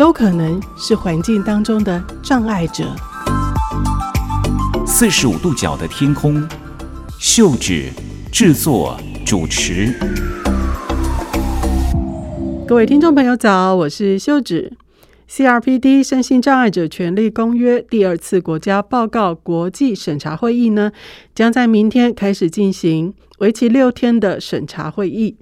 [0.00, 2.86] 都可能是环境当中的障碍者。
[4.86, 6.42] 四十五度角的天空，
[7.18, 7.90] 秀芷
[8.32, 9.92] 制作主持。
[12.66, 14.72] 各位听众朋友早，我是秀芷。
[15.28, 20.92] CRPD 身心障碍者权利公约第二次国家报告国际审查会议呢，
[21.34, 25.36] 将在明天开始进行，为期六天的审查会议。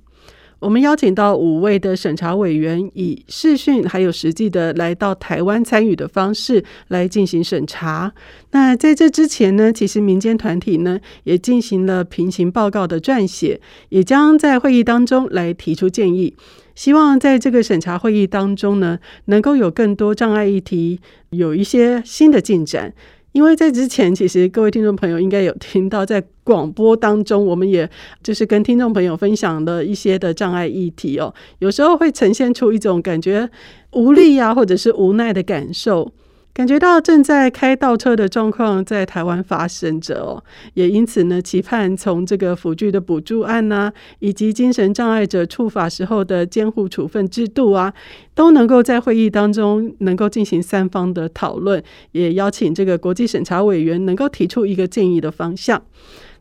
[0.60, 8.12] 我们邀请到五位的审查委员，以视讯还有实际的来到台湾参与的方式来进行审查。
[8.50, 16.34] 那在这之前呢，其实民间团体呢也进行了平行报告的撰写，也将在会议当中来提出建议。
[16.74, 21.00] 希望在这个审查会议当中呢，能够有更多障碍议题
[21.30, 22.92] 有一些新的进展。
[23.38, 27.88] 因为在之前，其实各位听众朋友应该有听到，在广播当中，我们也
[28.20, 33.48] 就是跟听众朋友分享了一些的障碍议题哦，有时候会呈现出一种感觉
[33.92, 36.10] 无力啊，或者是无奈的感受。
[36.58, 40.42] 感觉到正在开倒车的状况在台湾发生着哦，
[40.74, 47.94] 也因此呢，期盼从这个辅具的补助案呐、以及精神障碍者处罚时候的监护处分制度啊，
[48.34, 55.80] 都能够在会议当中能够进行三方的讨论，也邀请这个国际审查委员能够提出一个建议的方向。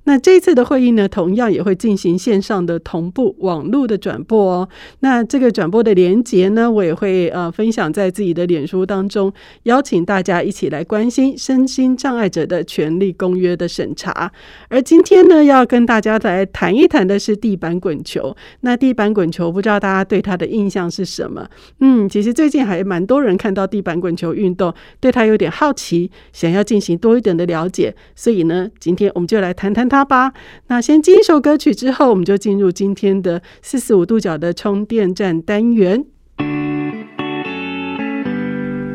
[0.07, 4.69] 那这次的会议呢，同样也会进行线上的同步网络的转播哦。
[5.01, 9.33] 那这个转播的连结呢，我也会呃分享在自己的脸书当中，
[9.63, 14.31] 邀请大家一起来关心身心障碍者的权利公约的审查。
[14.69, 18.33] 而今天呢，要跟大家来谈一谈的是地板滚球。
[18.61, 21.45] 那地板滚球，不知道大家对它的印象是什么？
[21.81, 27.93] 嗯，其实最近还蛮多人看到地板滚球运动，对它有点好奇，想要进行多一点的了解。
[28.15, 29.96] 所以呢，今天我们就来谈谈它。
[30.03, 30.33] 吧，
[30.67, 36.05] 那先进一首歌曲之后，我们就进入今天的四十五度角的充电站单元。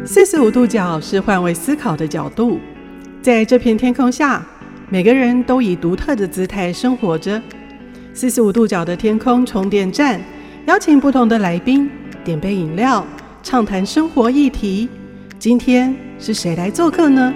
[0.05, 2.59] 四十五度角是换位思考的角度，
[3.21, 4.45] 在这片天空下，
[4.89, 7.41] 每个人都以独特的姿态生活着。
[8.13, 10.21] 四十五度角的天空充电站，
[10.67, 11.89] 邀请不同的来宾
[12.25, 13.07] 点杯饮料，
[13.43, 14.89] 畅谈生活议题。
[15.39, 17.33] 今天是谁来做客呢？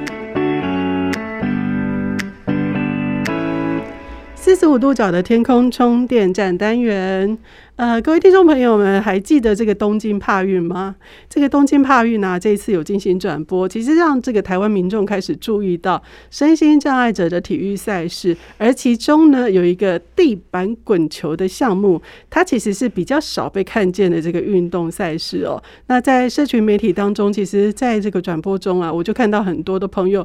[4.46, 7.36] 四十五度角的天空充电站单元，
[7.74, 10.94] 呃，各位听众朋友们，还记得这个东京帕运吗？
[11.28, 25.60] 这个东京帕运呢，这一次有进行转播，其实让这个台湾民众开始注意到身心障碍者的体育赛事，而其中呢，有一个地板滚球的项目，它其实是比较少被看见的这个运动赛事哦。
[25.88, 30.24] 那在社群媒体当中，其实在这个转播中啊，我就看到很多的朋友。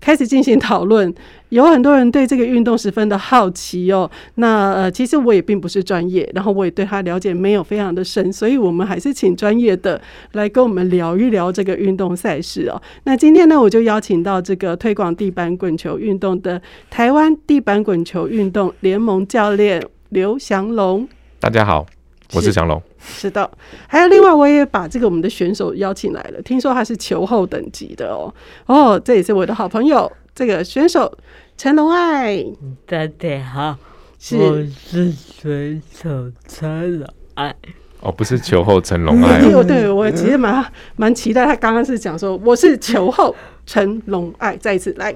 [0.00, 1.14] 开始进行讨论，
[1.50, 4.10] 有很多人对这个运动十分的好奇哦。
[4.36, 10.00] 那呃，其实我也并不是专业，然后我也对他了解没有非常的深，所以我们还是请专业的
[10.32, 12.80] 来跟我们聊一聊这个运动赛事哦。
[13.04, 21.06] 那今天呢，我就邀请到这个推广地板滚球运动的台湾地板滚球运动联盟教练刘祥龙。
[21.38, 21.86] 大家好。
[22.32, 23.50] 我是祥龙，是的，
[23.86, 26.42] 还有另外，我也把这个我们的选手邀请来了。
[26.42, 28.32] 听说他是球后等级的哦，
[28.66, 31.10] 哦，这也是我的好朋友，这个选手
[31.56, 32.44] 陈龙爱。
[32.86, 33.76] 大家好，
[34.18, 37.54] 是我是选手陈龙爱。
[38.00, 39.40] 哦，不是球后陈龙爱。
[39.44, 40.64] 对，对我其实蛮
[40.96, 41.44] 蛮期待。
[41.44, 43.34] 他刚刚是讲说我是球后
[43.66, 45.14] 陈龙爱，再一次来。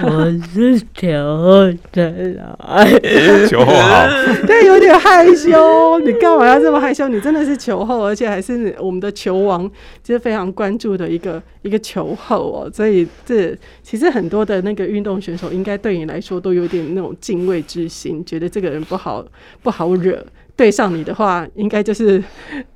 [0.00, 2.88] 我是球后陈龙爱，
[3.46, 4.06] 球后好，
[4.46, 5.98] 对，有点害羞。
[6.00, 7.06] 你干嘛要这么害羞？
[7.08, 9.70] 你真的是球后，而且还是我们的球王，
[10.02, 12.70] 就是非常关注的一个一个球后哦。
[12.72, 19.22] 所以这其实很多的那个运动选手，应该对你来说都有点那种敬畏之心，觉得这个人不好
[19.62, 20.24] 不好惹，
[20.56, 22.24] 对上你的话，应该就是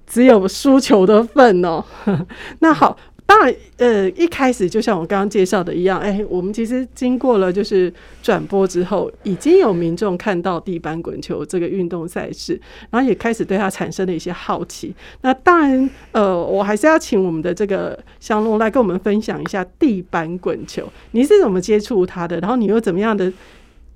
[0.07, 1.83] 只有输球的份哦。
[2.61, 2.95] 那好。
[3.27, 7.93] 当然，呃，一开始就像我刚刚介绍的一样，哎、我们其实经过了就是
[8.23, 12.59] 转播之后，已经有民众看到地板滚球这个运动赛事，
[12.89, 14.95] 然后也开始对它产生了一些好奇。
[15.23, 22.39] 那当然，呃，我还是要请我们的这个香龙来跟我们分享一下地板滚球，你是怎么接触它的？
[22.39, 23.33] 然后你又怎么样的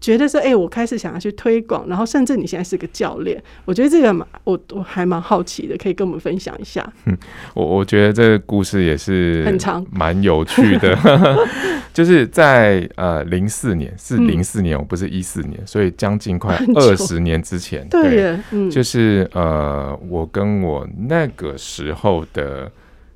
[0.00, 6.90] 觉得说，哎、欸，我开始想要去推广，然后甚至你现在是个教练，我觉得这个蛮，我我还蛮好奇的，可以跟我们分享一下。
[7.04, 7.16] 嗯，
[7.54, 10.96] 我我觉得这个故事也是很长，蛮有趣的。
[11.92, 18.38] 就是在呃零四年，是零四年，我不是一四年，所以将近快二十年之前，对
[18.70, 22.70] 就是呃，我跟我那个时候的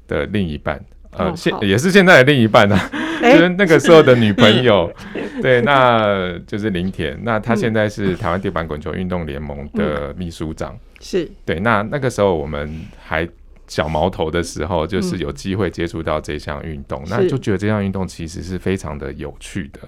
[0.07, 0.85] 的另一半。
[1.17, 2.79] 呃，现也是现在的另一半呢、
[3.23, 4.93] 就是那个时候的女朋友
[5.43, 7.19] 对，那就是林田。
[7.23, 11.61] 那她现在是台湾地板滚球运动联盟的秘书长，嗯、是对。
[11.61, 13.29] 那那个时候我们还
[13.67, 19.81] 小毛头的时候，就是有机会接触到这项运动，嗯、那就觉得这项运动其实是非常的有趣的。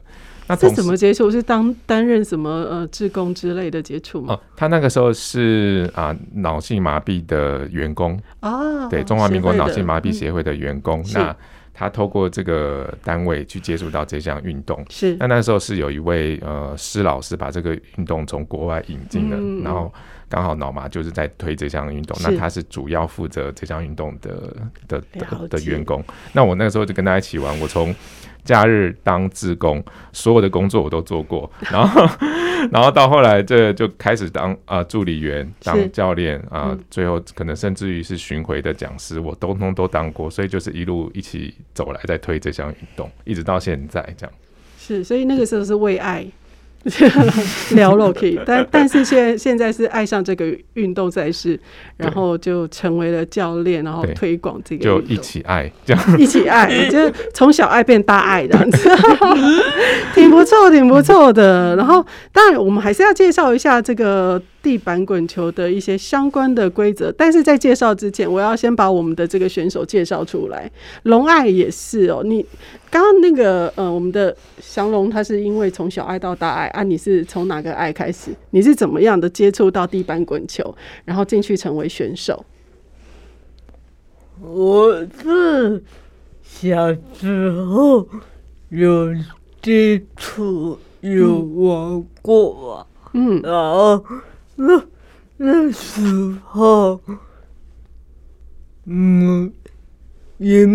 [0.48, 1.30] 那这怎么接触？
[1.30, 4.34] 是当担任什么呃志工之类的接触吗？
[4.34, 11.00] 哦，他那个时候是啊脑性麻痹的员工啊，对中华民国脑性麻痹协会的员工。
[11.00, 11.36] 嗯、那
[11.74, 19.92] 他透过这个单位去接触到这项运动，是那那时候是有一位呃施老师把这个运动从国外引进了，嗯、然后
[20.28, 24.56] 刚好脑麻就是在推这项运动，那他是主要负责这项运动的
[24.86, 26.02] 的的的员工。
[26.32, 27.92] 那我那个时候就跟他一起玩，我从。
[28.46, 32.08] 假日当志工，所有的工作我都做过， 然后，
[32.72, 44.34] 然后到后来这就开始当啊、呃、助理员，当教练啊，呃嗯、最后可能甚至于是巡回的讲师，我通通都当过，所以就是一路一起走来，在推这项运动，一直到现在这样。
[44.78, 46.24] 是，所以那个时候是为爱。
[47.74, 51.58] 聊了可以， 但但是现在现在是爱上这个运动赛事，
[51.96, 58.90] 然后就成为了教练，然后推广这个，就一起爱这样，一起爱， 就是从小爱变大爱这样子，
[60.14, 61.74] 挺不错，挺不错的。
[61.76, 64.40] 然后当然我们还是要介绍一下这个。
[64.66, 70.68] 地板滚球的一些相关的规则，但是在介绍之前，我要先把我们的这个选手介绍出来。
[71.04, 72.44] 龙爱也是哦，你
[72.90, 78.32] 刚刚那个呃，我们的祥龙他是因为从小爱到大爱啊，你是从哪个爱开始？
[78.50, 80.74] 你是怎么样的接触到地板滚球，
[81.04, 82.44] 然后进去成为选手？
[84.40, 85.84] 我是
[86.42, 88.04] 小时候
[88.70, 89.14] 有
[89.62, 94.04] 接触有玩过，嗯，然后。
[94.58, 94.82] 那
[95.36, 96.98] 那时候，
[98.86, 99.52] 嗯，
[100.38, 100.66] 也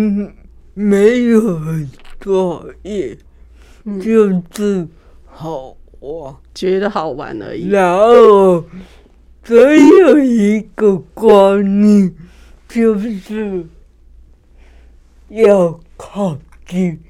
[0.72, 1.60] 没有
[2.20, 3.18] 作业，
[3.84, 4.86] 嗯、就是
[5.26, 7.68] 好玩，觉得好玩而已。
[7.68, 8.64] 然后，
[9.42, 9.54] 只
[9.98, 12.14] 有一个观念，
[12.68, 13.66] 就是
[15.28, 17.00] 要靠近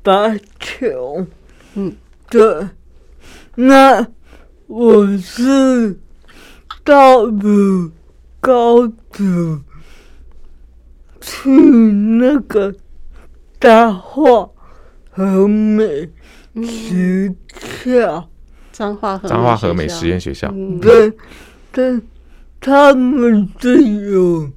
[0.00, 1.26] 打球。
[1.74, 1.96] 嗯，
[2.30, 2.68] 对，
[3.56, 4.06] 那。
[4.66, 5.98] 我是
[6.82, 7.90] 到了
[8.40, 9.62] 高中
[11.20, 12.74] 去那个
[13.58, 14.48] 大化
[15.10, 16.10] 和美
[16.62, 17.34] 学
[17.84, 18.28] 校，
[18.72, 21.12] 彰化和彰化和美实验学校，对，
[21.70, 22.00] 但
[22.60, 24.50] 他们是有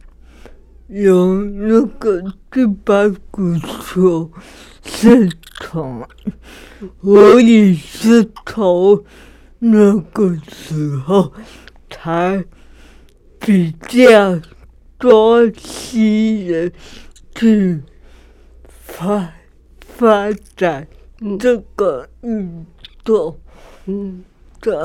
[0.87, 4.31] 有那个地板骨球
[4.83, 5.09] 社
[5.59, 6.07] 团，
[7.01, 9.03] 我也是投。
[9.59, 11.33] 那个时候
[11.89, 12.43] 才
[13.39, 14.39] 比较
[14.97, 16.71] 多新人
[17.35, 17.81] 去
[18.67, 19.33] 发
[19.79, 20.87] 发展
[21.39, 22.65] 这个运
[23.03, 23.39] 动，
[23.85, 24.23] 嗯，
[24.61, 24.75] 对，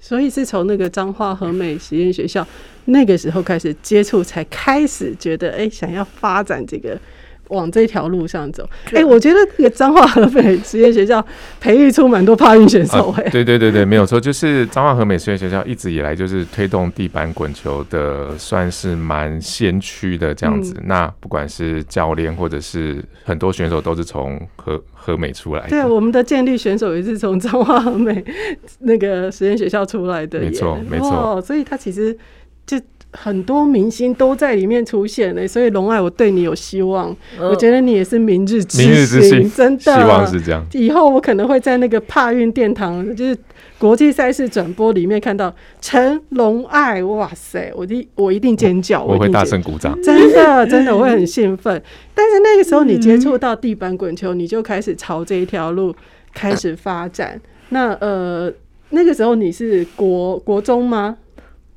[0.00, 2.46] 所以是从那个彰化和美实验学校
[2.86, 6.98] 那个时候开始接触，才开始觉得哎、想要发展这个。
[7.48, 11.24] 往这条路上走，哎、欸，我觉得那个彰化和美实验学校
[11.60, 20.74] 培育出蛮多帕运选手、欸，哎、啊，对对对对，没有错，就是彰化和美实验学校一直以来就是推动地板滚球的，算是蛮先驱的这样子。
[20.78, 25.68] 嗯、那不管是教练或者是很多选手，都是从和和美出来的。
[25.68, 28.24] 对，我们的健力选手也是从彰化和美
[28.80, 31.40] 那个实验学校出来的，没错没错。
[31.42, 32.16] 所以他其实
[32.66, 32.78] 就。
[33.16, 37.16] 很多明星都在里面出现呢，所以龙爱，我对你有希望。
[37.40, 40.66] 我觉得你也是明日之星，明日之星，真的，希望是这样。
[40.72, 43.36] 以后我可能会在那个帕运殿堂，就是
[43.78, 51.80] 国际赛事转播里面看到陈龙爱，哇塞，我一我一定尖叫，我会大声鼓掌，真的真的我会很兴奋。
[52.14, 55.94] 但是那个时候你接触到地板滚球，你就开始朝这一条路
[56.32, 57.40] 开始发展。
[57.68, 58.52] 那呃，
[58.90, 61.16] 那个时候你是国国中吗？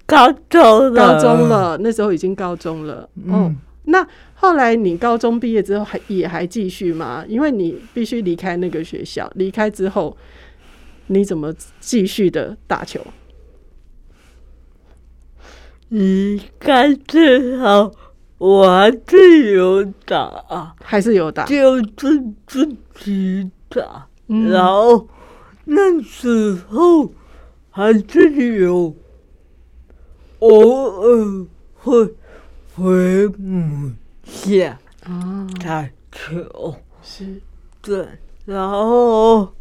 [0.07, 3.07] 高中了，高中了，那时候已经高中了。
[3.25, 7.25] 嗯、哦，那后来你高中毕业之后还也还继续吗？
[7.27, 10.15] 因为你必须离开那个学校，离开之后
[11.07, 13.01] 你怎么继续的打球？
[15.89, 17.93] 离开之后
[18.37, 24.07] 我还是有打，还是有打，就自自己打。
[24.29, 25.07] 嗯、然后
[25.65, 27.11] 那时候
[27.69, 28.93] 还是有
[30.39, 32.15] 偶尔会
[32.75, 33.91] 回母
[34.23, 37.41] 家啊打球，是，
[37.81, 38.07] 对，
[38.45, 39.53] 然后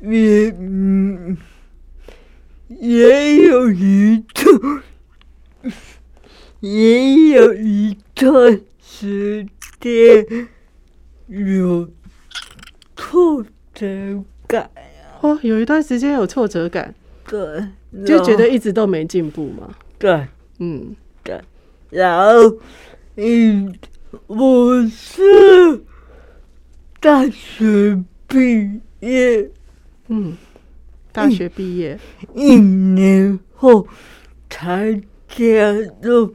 [0.00, 1.36] 也嗯
[2.68, 4.82] 也有一段，
[6.60, 9.46] 也有一段时
[9.80, 10.48] 间
[11.26, 11.88] 有。
[12.96, 14.70] 挫折感。
[15.20, 16.94] 哦，有一段时间有挫折感，
[17.26, 17.66] 对，
[18.06, 19.74] 就觉得一直都没进步嘛。
[19.98, 20.26] 对，
[20.58, 21.40] 嗯，对。
[21.90, 22.56] 然后，
[23.16, 23.74] 嗯，
[24.26, 25.22] 我是
[27.00, 29.50] 大学毕业，
[30.08, 30.36] 嗯，
[31.12, 31.98] 大学毕业。
[32.34, 33.86] 一年后
[34.48, 36.34] 才加入。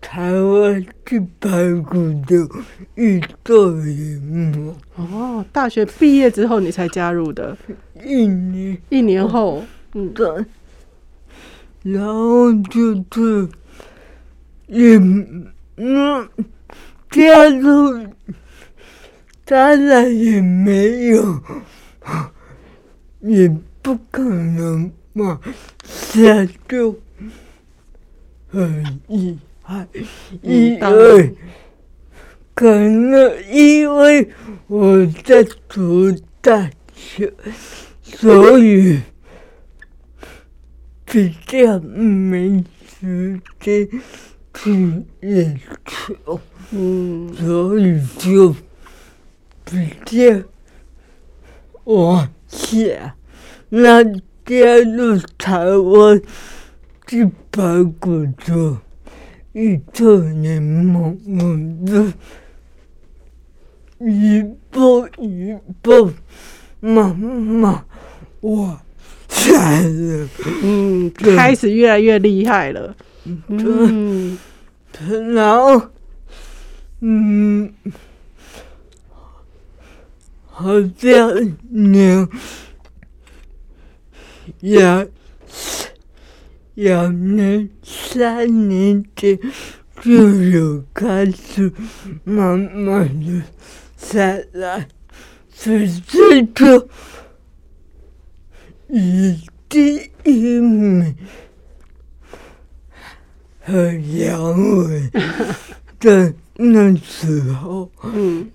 [0.00, 1.48] 台湾去排
[1.82, 2.48] 骨的
[2.94, 7.56] 运动员哦，大学毕业之后你才加入的，
[8.04, 8.78] 一年。
[8.90, 10.26] 一年后，嗯，对，
[11.82, 13.48] 然后就是
[14.66, 14.96] 也
[15.76, 16.28] 嗯
[17.10, 18.06] 加入，
[19.44, 21.40] 当然也没有，
[23.20, 23.48] 也
[23.80, 25.40] 不可能嘛，
[26.12, 26.98] 这就
[28.48, 29.38] 很易。
[30.42, 31.34] 因为
[32.54, 34.28] 可能因为
[34.66, 37.30] 我在读大学，
[38.02, 38.98] 所以
[41.10, 42.64] 比较没
[43.00, 43.88] 时间
[44.54, 48.54] 去练球，嗯，所以就
[49.64, 50.42] 比较
[51.84, 53.16] 往下，
[53.68, 56.20] 那加入台湾
[57.10, 57.62] 一百
[58.00, 58.76] 个就。
[59.54, 61.40] 一特联盟，我
[61.90, 62.12] 的
[63.98, 66.12] 一步一步
[66.78, 67.84] 慢慢
[68.42, 68.80] 往，
[70.62, 72.94] 嗯，开始越来越厉害了，
[73.48, 74.36] 嗯，
[75.34, 75.80] 然后，
[77.00, 77.72] 嗯，
[80.46, 82.28] 好像两
[84.60, 85.08] 两。
[86.74, 89.36] 两年、三年前
[90.00, 91.72] 就有开始
[92.22, 93.42] 慢慢的
[93.96, 94.86] 下来，
[95.52, 96.88] 直至就
[99.68, 101.14] 第一名
[103.60, 105.10] 和杨伟
[106.00, 108.50] 在那时候，嗯，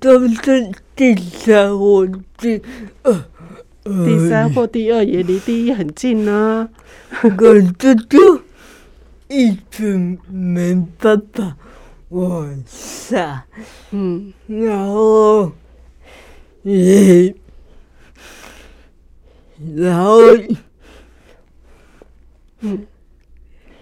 [0.00, 2.06] 都是第三或
[2.38, 2.62] 第
[3.02, 3.24] 二。
[4.06, 6.70] 第三或第二也离第一很近呢，
[7.36, 8.40] 可是就
[9.28, 11.54] 一直没办法
[12.08, 13.44] 往下，
[13.90, 15.52] 嗯，然后
[16.62, 17.34] 也，
[19.76, 20.20] 然后
[22.60, 22.86] 嗯，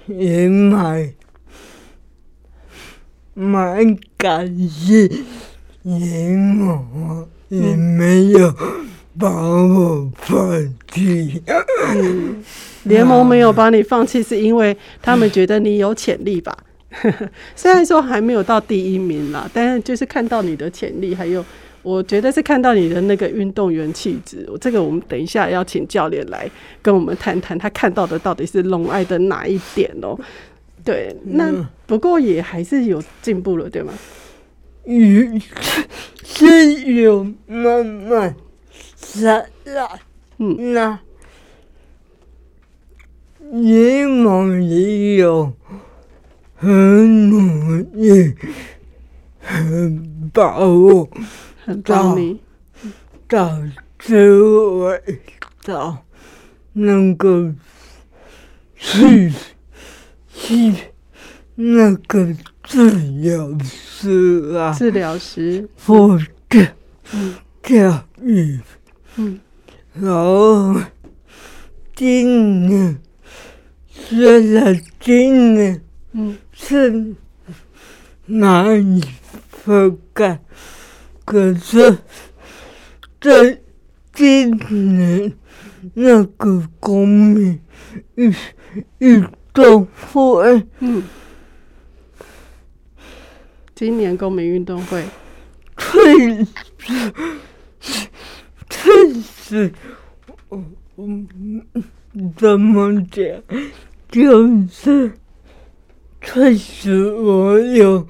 [0.06, 1.12] 也蛮
[3.34, 5.10] 蛮感谢
[5.82, 8.54] 联盟，也没有。
[9.18, 11.42] 把我放弃。
[12.84, 16.56] 联盟没有把你放弃，是因为他们觉得你有潜力吧？
[17.54, 21.44] 虽然说还没有到第一名啦，但是就是看到你的潜力，还有
[21.82, 24.48] 我觉得是看到你的那个运动员气质。
[24.60, 26.48] 这个我们等一下要请教练来
[26.80, 30.18] 跟我们谈谈，他看到的到底是龙爱的哪一点哦？
[30.84, 31.52] 对，那
[31.86, 33.92] 不过也还是有进步了，对吗？
[34.84, 35.40] 嗯，
[36.24, 38.34] 是有慢慢。
[38.96, 39.44] 是啦，
[40.38, 40.98] 嗯，那
[43.52, 45.52] 联盟也有
[46.56, 48.34] 很努力，
[49.40, 51.08] 很把握，
[51.64, 52.40] 很帮你
[53.28, 53.56] 到
[53.98, 54.90] 最后
[55.64, 56.04] 到
[56.72, 57.54] 那个
[58.76, 59.32] 去
[60.34, 60.74] 去
[61.54, 66.66] 那个治疗师啊，治疗师或者
[67.62, 68.58] 教育。
[69.16, 69.40] 嗯，
[69.94, 70.74] 然后
[71.94, 73.00] 今年
[73.88, 75.80] 虽然今年
[76.12, 76.36] 嗯。
[76.54, 77.14] 是
[78.26, 79.02] 难以
[79.64, 80.40] 覆盖，
[81.32, 81.96] 可是
[83.18, 83.58] 在
[84.12, 85.32] 今年
[85.94, 87.58] 那个公民
[88.16, 88.34] 运
[88.98, 91.02] 运动会，嗯，
[93.74, 95.02] 今年公民运动会，
[95.74, 96.46] 对。
[98.68, 98.90] 确
[99.22, 99.72] 实，
[100.50, 100.62] 我
[100.96, 101.08] 我
[102.36, 103.26] 怎么讲？
[104.10, 105.12] 就是
[106.20, 108.06] 确实，我有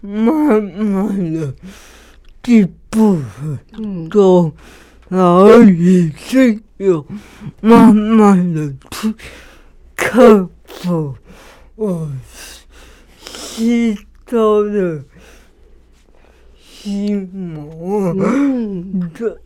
[0.00, 1.54] 慢慢的
[2.42, 4.52] 第部分，嗯，都
[5.08, 7.06] 然后也是有
[7.60, 9.14] 慢慢的去
[9.96, 11.14] 克服
[11.74, 12.10] 我
[13.18, 15.04] 吸收的
[16.60, 19.36] 心魔，嗯，对。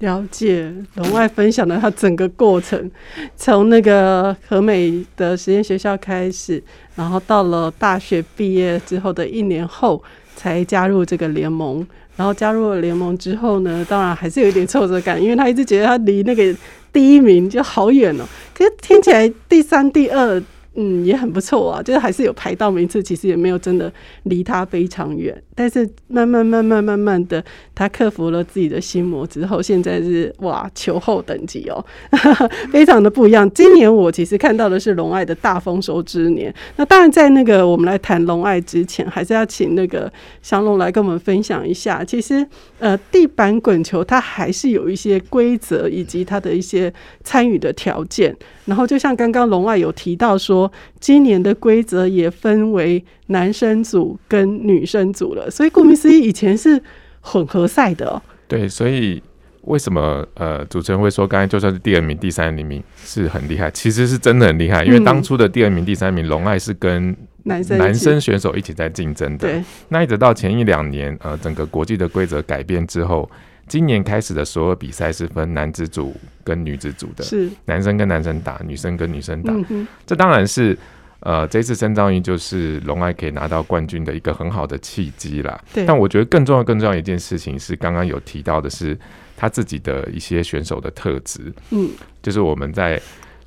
[0.00, 2.90] 了解，龙爱分享了他整个过程，
[3.34, 6.62] 从那个和美的实验学校开始，
[6.94, 10.02] 然后到了大学毕业之后的一年后
[10.34, 16.54] 才加入这个联盟，然后加入了联盟之后呢，当然还是有一点挫折感，因为他一直觉得他离那个
[16.92, 18.24] 第一名就好远哦，
[18.54, 20.42] 可是听起来第三、第二。
[20.76, 23.90] 嗯，也很不错啊，就是还是有排到名次，其实也没有真的
[24.24, 25.34] 离他非常远。
[25.54, 27.42] 但是慢慢慢慢慢慢的，
[27.74, 31.82] 他克服了自己的心魔之后，现在是哇球后等级哦，
[32.70, 33.50] 非常的不一样。
[33.52, 36.54] 今年我其实看到的是龙爱的大丰收之年。
[36.76, 42.04] 那当然，在那个我们来谈龙爱之前，还是要请那个祥龙来跟我们分享一下。
[42.04, 42.46] 其实
[42.78, 46.92] 呃，地板滚球它还是有一些规则以及它的一些
[47.24, 48.36] 参与的条件。
[48.66, 50.65] 然后就像刚刚龙爱有提到说，
[51.00, 56.82] 今年的规则也分为男生组跟女生组了，所以顾名思义，以前是
[57.20, 58.22] 混合赛的哦。
[58.46, 59.22] 对，所以
[59.62, 69.48] 为什么呃主持人会说刚才就算是第二名、第三名是很厉害，其实是真的很厉害，因为当初的第二名、第三名龙爱是跟男生男生选手一起在竞争的。
[69.48, 73.28] 对，那一直到前一两年呃整个国际的规则改变之后。
[73.68, 79.52] 今年开始的所有比赛是分男子组跟女子组的，是男生跟男生打，女生跟女生打。
[79.68, 80.78] 嗯、这当然是
[81.20, 85.60] 呃，这次深造运就是龙爱可以拿到冠军的一个很好的契机啦。
[85.86, 88.96] 但我觉得更重要、更重要一件事情是，刚刚有提到的是
[89.36, 91.52] 他自己的一些选手的特质。
[91.70, 91.90] 嗯。
[92.22, 93.00] 就是我们在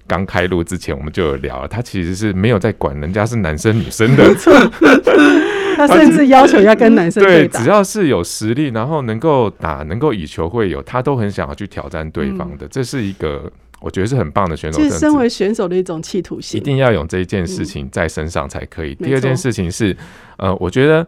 [0.05, 4.29] 刚开录之前，我们就有聊了，他其实是没有在管人家是男生女生的。
[5.79, 12.65] 他甚至要求要跟男生对打，对，只要是有实力，然后能够打，能够以球会友，他都很想要去挑战对方的。
[12.65, 18.93] 嗯、这是一个我觉得是很棒的选手，是身为选手的一种企图心，一定要有这一件事情在身上才可以。
[18.99, 19.95] 嗯、第二件事情是，
[20.35, 21.07] 呃，我觉得，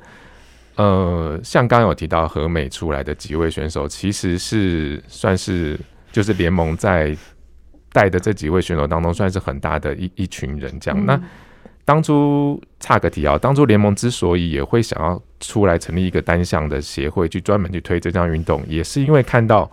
[0.77, 5.77] 呃，像刚刚有提到和美出来的几位选手，其实是算是
[6.13, 7.13] 就是联盟在
[7.91, 10.97] 带的这几位选手当中，算是很大的一一群人这样。
[10.97, 11.21] 嗯、那
[11.83, 19.69] 当初差个题啊，当初联盟之所以也会想要出来成立一个单项的协会，去专门去推这项运动，也是因为看到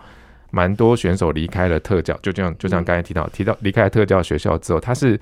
[0.51, 5.15] 蛮多选手离开了特教，就这样，就像刚才提到提到离开了特教学校之后，他是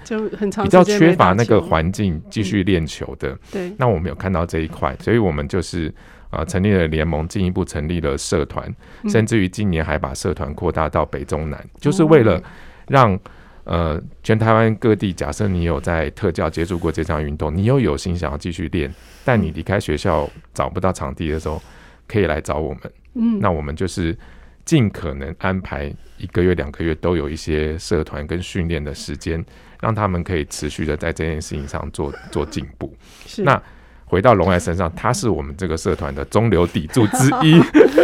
[0.63, 3.37] 比较缺乏那个环境继续练球的。
[3.51, 5.93] 对，那我们有看到这一块，所以我们就是
[6.29, 8.73] 啊成立了联盟，进一步成立了社团，
[9.09, 12.41] 甚至于今年还把社团扩大到北中南，就是为了
[12.87, 13.19] 让。
[13.67, 18.89] 呃，全台湾各地，假设你有在特教接触过这项运动，你又有心想要继续练，
[19.25, 21.61] 但你离开学校找不到场地的时候，
[22.07, 22.81] 可以来找我们。
[23.15, 24.17] 嗯，那我们就是
[24.63, 29.43] 尽可能安排一个月、两个月都有一些社团跟训练的时间，
[29.81, 32.95] 让他们可以持续的在这件事情上做做进步。
[33.25, 33.43] 是。
[33.43, 33.61] 那
[34.05, 37.61] 回到龙爱身上，他是我们这个社团的中流砥柱之一。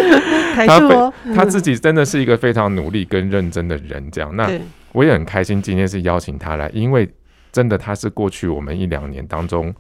[0.68, 4.52] 他非他自己真的是一个非常努力跟认真的人，这样那。
[4.94, 7.08] 我也很开心，今天是邀请他来，因为
[7.52, 9.74] 真的他是过去我们一两年当中，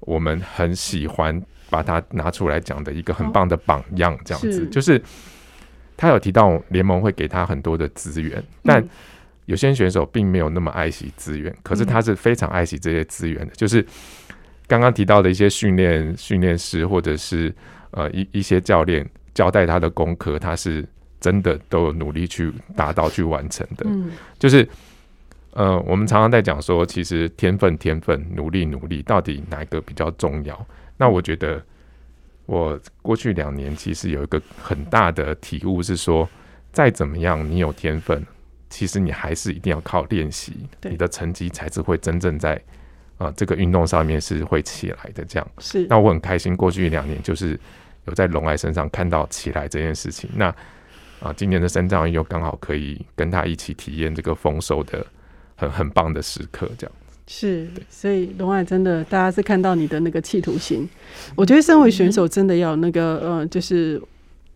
[0.00, 4.52] 我们很喜欢把他拿出来讲的一个很棒的榜样，这样子。
[4.52, 5.02] 是就是
[5.96, 8.82] 他有提到联盟会给他很多的资源，但
[9.46, 13.52] 有些选手并没有那么爱惜资源，可是他是非常爱惜这些资源的。
[13.54, 13.84] 就是
[14.66, 17.54] 刚刚提到的一些训练训练师，或者是
[17.90, 19.04] 呃一一些教练
[19.34, 20.86] 交代他的功课，他是。
[21.26, 24.68] 真的都有努力去达到去完成的，嗯，就是，
[25.54, 30.66] 呃，我们常常在讲说，其实天分、天分，努力、努力，到底哪一个比较重要？
[30.96, 31.60] 那我觉得，
[32.46, 36.28] 我过去两年其实有一个很大的体悟是说，
[36.72, 38.24] 再怎么样，你有天分，
[38.70, 42.54] 其实你还是一定要靠练习，你的成绩才是会真正在
[43.18, 45.24] 啊、呃、这个运动上面是会起来的。
[45.24, 45.88] 这样是。
[45.88, 47.58] 那我很开心，过去两年就是
[48.04, 50.30] 有在龙爱身上看到起来这件事情。
[50.32, 50.54] 那
[51.20, 55.04] 啊，今年的三藏又刚好可以跟他一起体验这个丰收的
[55.56, 56.92] 很很棒的时刻，这样
[57.26, 60.88] 是，所以龙爱真的，大家是看到你的那个企图心。
[61.34, 64.00] 我觉得身为选手，真的要那个呃，就是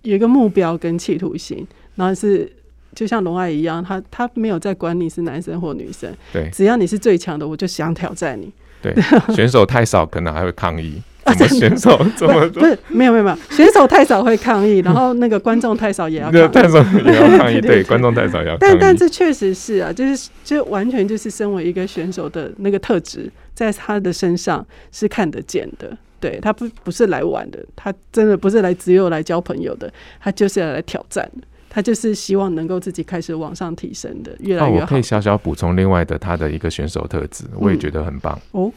[0.03, 2.51] 有一个目标跟企图心，然后是
[2.95, 8.53] 就像龙爱一样，他他没有在管你是男生或女生，对，只要你是最强的，我就想挑战你。
[8.83, 8.95] 对，
[9.35, 11.03] 选手太少，可能还会抗议。
[11.25, 11.99] 啊，选手？
[12.17, 12.49] 这么？
[12.49, 18.73] 多不是没有没有没有， 选手太少会抗议，然后那个观众太少也要抗议，太少也要抗议， 对，观众太少也要抗议。
[18.73, 25.97] 但但这确实是啊，就是就完全就是身为一个选手的那个特质，在他的身上是看得见的。
[26.19, 34.77] 对，他不不是来玩的，他真的不是来只有来交朋友的，他就是要来挑战的，他就是希望能够自己开始往上提升的，越来越好。
[34.77, 38.73] 哦，我可以小小补充另外的他的一个选手特质，我也觉得很棒，嗯、哦，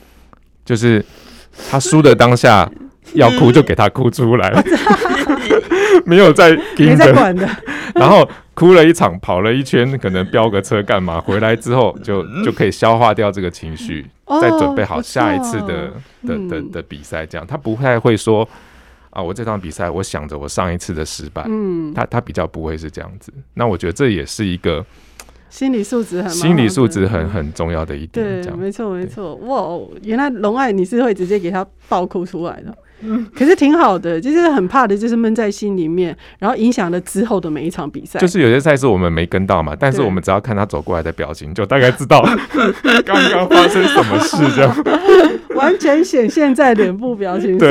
[0.64, 1.04] 就是
[1.70, 2.70] 他输的当下
[3.14, 4.64] 要哭就给他哭出来，
[6.06, 7.48] 没有在听着管的，
[7.96, 8.30] 然后。
[8.56, 11.20] 哭了一场，跑了一圈，可能飙个车干嘛？
[11.20, 15.92] 回来之后就就可以消化掉这个情绪，哦、再准备好下一次的、哦、
[16.28, 17.26] 的的的比赛。
[17.26, 18.48] 这样，他不太会说
[19.10, 21.44] 啊，我这场比赛，我想着我上一次的失败。
[21.48, 23.34] 嗯，他他比较不会是这样子。
[23.56, 24.86] 那我觉得这也是一个
[25.54, 28.42] 心理素质很心理素质很很重要的一点。
[28.42, 29.36] 对，没错没错。
[29.36, 32.76] 哇，原来龙爱你是会直接给他爆哭出来的。
[33.02, 38.20] 嗯，可是挺好的，就是很怕的，就是闷在心里面，然后影响了之后的每一场比赛。
[38.20, 42.20] 就是有些赛事我们没跟到嘛，但是我们只要看他走过来的表情，就大概知道
[43.06, 44.76] 刚刚发生什么事，这样
[45.54, 47.70] 完全显现在脸部表情上。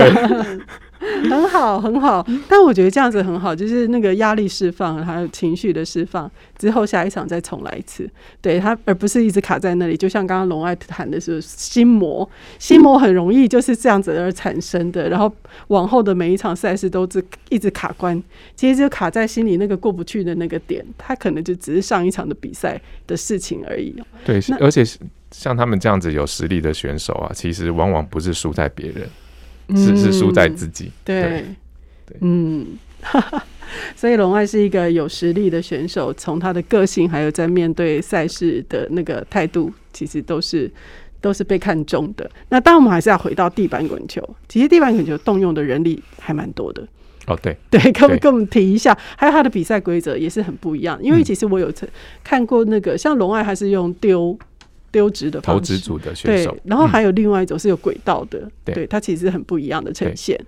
[1.03, 8.09] 对 很好，很好，但我觉得这样子很好，就是那个压力释放，还有情绪的释放之后，下一场再重来一次，
[8.41, 9.97] 对他，而不是一直卡在那里。
[9.97, 15.35] 就像刚刚龙爱谈的是心魔，心魔很容易就是这样子而产生的，然后
[15.69, 18.23] 往后的每一场赛事都是一直卡关，
[18.55, 23.93] 其实就卡在心里那个过不去的那个点，他可能就只是上一场的比赛的事情而已。
[24.25, 24.85] 对，而且
[25.33, 29.09] 像他们这样子有实力的选手啊，其实往往不是输在别人。
[29.71, 31.45] 是是输在自己，对，
[32.05, 32.67] 对，嗯，
[33.97, 40.71] 所以龙爱是一个有实力的选手，从他的个性还有在面对赛事的那个态度，其实都是
[41.21, 42.31] 都是被看中的。
[42.49, 46.87] 那当然，我们还是要回到地板滚球，其实地板滚球动用的人力还蛮多的。
[47.29, 48.97] 哦，对，对，可不可以跟我们提一下？
[49.17, 51.73] 还有他的比赛规则也是很不一样，因为其实我有
[52.25, 54.37] 看过那个像龙爱，还是用丢。
[54.93, 60.39] 丢掷的投掷组的选手，对，然后还有另外一种是有轨道的，嗯、对，它其实很不一样的呈现。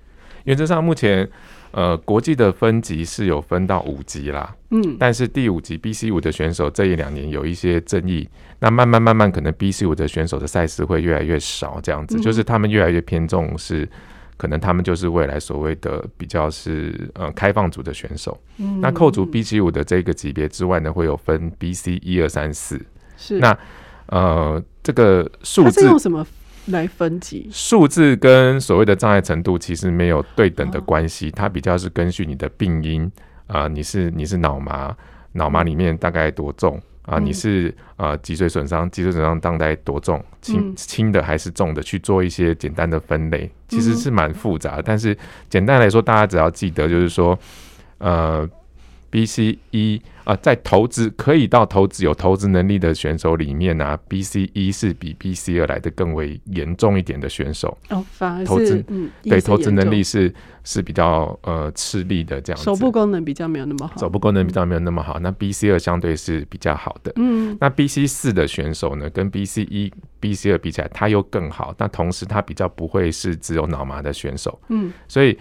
[0.45, 1.27] 原则上，目前
[1.71, 8.29] 呃国际的分级是有分到五级啦，嗯，但是第五级 BC 五的选手这一两年有一些争议，
[8.61, 13.89] 那慢慢慢慢可能 BC 五的选手的赛事会越来越少，这样子，嗯、就是他们越来越偏重是
[14.37, 22.79] 可能他们就是未来所谓的比较是呃开放组的选手，嗯，那扣除 BC 五的这个级别之外呢，会有分 BC 一二三四，
[23.17, 23.39] 是。
[23.39, 23.57] 那。
[24.07, 26.27] 呃，这个数字用什么
[26.67, 27.49] 来分级？
[27.51, 33.05] 数字跟所谓的障碍程度其实没有对等的关系，哦、它比较是根据你的病因
[33.47, 34.95] 啊、呃，你是你是脑麻，
[35.33, 37.21] 脑麻里面大概多重啊、呃？
[37.21, 40.23] 你是呃脊髓损伤，脊髓损伤大概多重？
[40.43, 41.83] 轻轻的还是重的？
[41.83, 44.83] 去做一些简单的分类，其实是蛮复杂的。
[44.83, 45.17] 但是
[45.49, 47.39] 简单来说，大家只要记得就是说，
[47.99, 48.49] 呃。
[49.15, 57.79] B C 一啊，在投资可以到投资有投资能力的选手里面呢、啊，B C 一是比 B C 二来的更为严重一点的选手。
[57.91, 62.65] 哦，反而是投资嗯，对，投资能力是是比较呃吃力的这样子。
[62.65, 63.97] 手部功能比较没有那么好。
[64.01, 67.13] 手部功能比较没有那么好，那 B C 二相对是比较好的。
[67.15, 71.73] 嗯，那 B C 四的选手呢，跟 B C 一、B C 二比起来，他又更好。
[71.79, 74.59] 但同时，他比较不会是只有脑麻的选手。
[74.71, 75.39] 嗯，所以。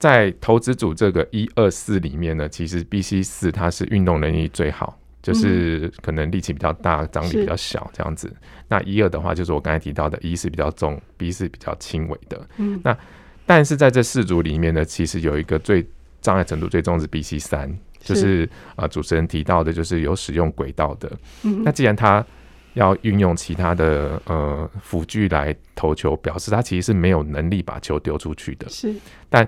[0.00, 8.26] 在投资组这个一二四里面呢，其实 B C 四它是运动能力最好，就是可能力气比较大，张力比较小这样子。
[8.26, 8.34] 是
[8.66, 12.48] 那一二的话，就是我刚才提到的，一是比较重，B 是比较轻微的。
[12.56, 12.96] 嗯，那
[13.44, 15.86] 但是在这四组里面呢，其实有一个最
[16.22, 21.12] 障碍程度最重是 B C 三，就是啊、呃、主持人提到的，就是有使用轨道的。
[21.42, 22.24] 嗯，那既然他
[22.72, 28.66] 要运用其他的呃辅具来投球，表示他其实是没有能力把球丢出去的。
[28.68, 28.94] 是，
[29.28, 29.46] 但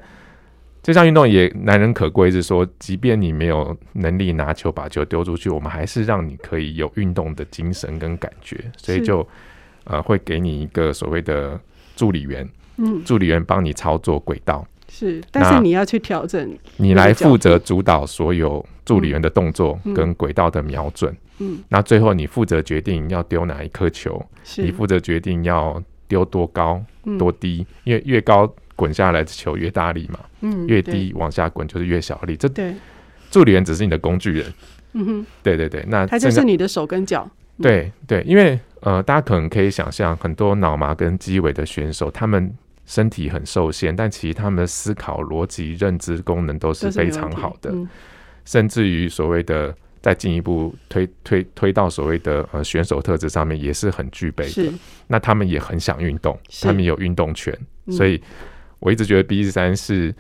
[0.82, 9.24] 这项运动也难能可贵，是说，即便你没有能力拿球把球丢出去，我们还是让你可以有运动的精神跟感觉，所以就
[9.84, 11.60] 呃会给你一个所谓的
[11.94, 24.20] 助理员，嗯，助理员帮你操作轨道，是，但是你要去调整，你来负责主导所有助理员的动作跟轨道的瞄准，嗯，那最后你负责决定要丢哪一颗球，
[24.56, 26.84] 你负责决定要丢多高
[27.20, 28.52] 多低，因为越高。
[28.82, 32.36] 滚下来的球越大力嘛，嗯，越低往下滚就是越小力。
[32.36, 32.74] 这对。
[33.30, 34.52] 助理员只是你的工具人，
[34.94, 37.30] 嗯哼，对对对，那他就是你的手跟脚。
[37.62, 42.52] 对对，因为呃，大家可能可以想象，很多脑麻跟肌萎的选手，他们
[42.84, 47.88] 身体很受限，但其实他们的思考、逻辑、认知功能都是非常好的，嗯、
[48.44, 54.70] 甚至于所谓的再进一步推推推到所谓的呃选手特质上面，也是很具备的。
[55.06, 58.20] 那他们也很想运动，他们有运动权，嗯、所以。
[58.82, 60.12] 我一直觉得 B 三是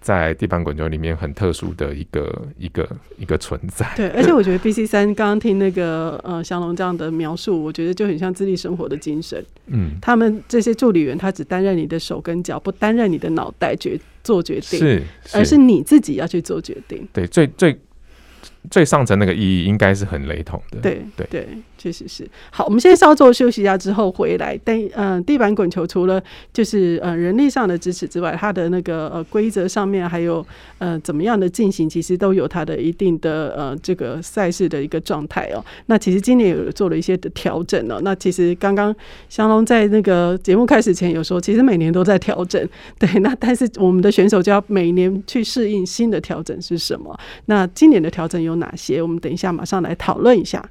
[0.00, 3.90] 在地板滚球里面很特殊的一个一个一个存在。
[3.96, 9.44] 对，而且我觉得 BC 三刚刚听那个呃祥龙这样的描述，我觉得就很像自立生活的精神。
[9.66, 17.08] 嗯，他们这些助理员，他只担任你的手跟脚，不担任你的脑袋决做决定，是，是，而是你自己要去做决定。
[17.12, 17.78] 对，最最。
[18.68, 22.28] 最上层那个意义应该是很雷同的，对对对，确实是。
[22.50, 24.58] 好，我们先稍作休息一下，之后回来。
[24.62, 30.46] 但嗯、呃，地板滚球除了就是呃人力上的支持之外，它的那个呃规则上面还有
[30.76, 35.64] 呃怎么样的进行，其实都有它的一定的呃这个赛事的一个状态哦。
[35.86, 37.98] 那其实今年有做了一些的调整哦。
[38.04, 38.94] 那其实刚刚
[39.30, 42.68] 祥龙在那个节目开始前有说，其实每年都在调整。
[42.98, 47.18] 对，那但是我们的选手就要每年去适应新的调整是什么？
[47.46, 48.49] 那今年的调整有。
[48.50, 49.00] 有哪些？
[49.00, 50.62] 我们等一下马上来讨论一下。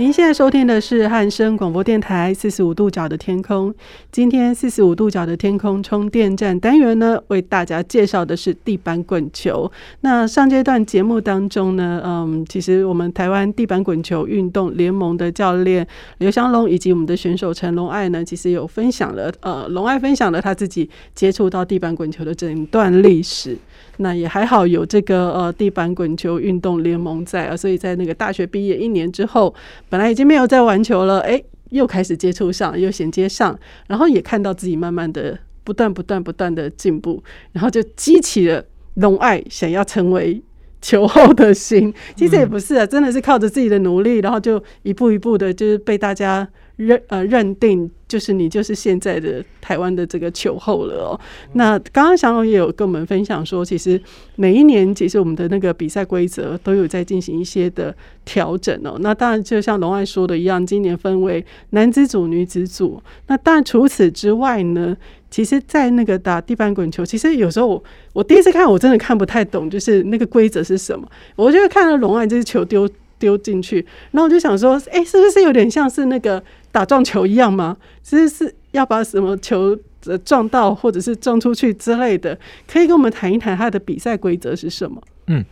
[0.00, 3.74] 您现在收听的是汉声广播电台四十五度角的天空。
[4.10, 9.70] 今天四十五度角的天空充电站单元呢，为大家介绍的是地板滚球。
[10.00, 15.86] 那上阶段节目当中呢，嗯，其实我们台湾地板滚球运动联盟的教练
[16.16, 23.54] 刘祥龙以及我们的选手陈龙爱呢，其实有分享了，呃，龙爱分享了他自己接触到地板滚球的整段历史。
[23.98, 29.54] 那也还好，有这个呃地板滚球运动联盟在啊，所以在那个大学毕业一年之后，
[29.90, 37.22] 本来已经没有在玩球了，哎，又开始接触上，又衔接上，然后也看到自己慢慢的不断不断不断的进步，
[37.52, 40.42] 然后就激起了龙爱想要成为
[40.82, 41.92] 球后的心。
[42.16, 46.48] 其实也不是啊，真的是靠着自己的努力，然后就一步一步的，就是被大家。
[46.80, 51.20] 认呃认定就是你就是现在的台湾的这个球后了哦。
[51.52, 54.00] 那刚刚祥龙也有跟我们分享说，其实
[54.36, 58.96] 每一年其实我们的那个比赛规则都有在进行一些的调整哦。
[59.00, 63.02] 那当然就像龙爱说的一样，今年分为男子组、女子组。
[63.26, 64.96] 那当然除此之外呢，
[65.30, 71.08] 其实，在那个打地板滚球，其实有时候我我第一次看我真的看不太懂，就是那个规则是什么。
[71.36, 72.88] 我就看到龙爱这只球丢
[73.18, 76.42] 丢进去，然后我就想说，哎，是不是有点像是那个？
[76.72, 77.76] 打撞球一样吗？
[78.00, 79.76] 其实是要把什么球
[80.24, 82.38] 撞到，或者是撞出去之类的，
[82.68, 85.02] 可以跟我们谈一谈它的比赛规则是什么？
[85.26, 85.44] 嗯，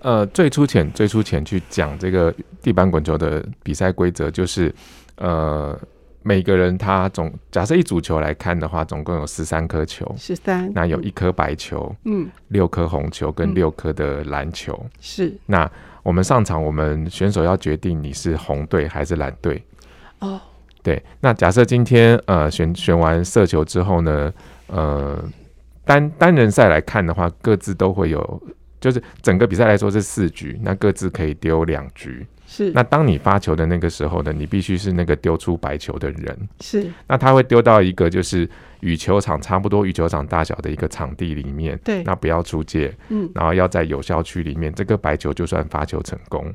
[0.00, 2.30] 呃，最粗浅、最粗浅去讲这个
[2.60, 4.70] 地板滚球的比赛规则，就是
[5.16, 5.74] 呃，
[6.22, 15.32] 每个人他总假设一组球来看的话，总共有十三颗球，十三，那有一颗白球，嗯，六颗红球跟六颗的蓝球，嗯、是。
[15.46, 15.70] 那
[16.02, 19.62] 我们上场，我们选手要决定你是红队还是蓝队
[20.18, 20.40] 哦。
[20.82, 24.32] 对，那假设今天呃选选完射球之后呢，
[24.66, 25.22] 呃
[25.84, 28.42] 单单人赛来看的话，各自都会有，
[28.80, 32.26] 就是整个比赛来说是四局，那各自可以丢两局。
[32.52, 36.36] 是，那当你发球的那个时候呢，你必须是那个丢出白球的人。
[36.60, 38.48] 是，那他会丢到一个就是
[38.80, 41.78] 与球场差不多与球场大小的一个场地里面。
[41.84, 46.52] 对，那不要出界，嗯，然后要在有效区里面，这个白球就算发球成功。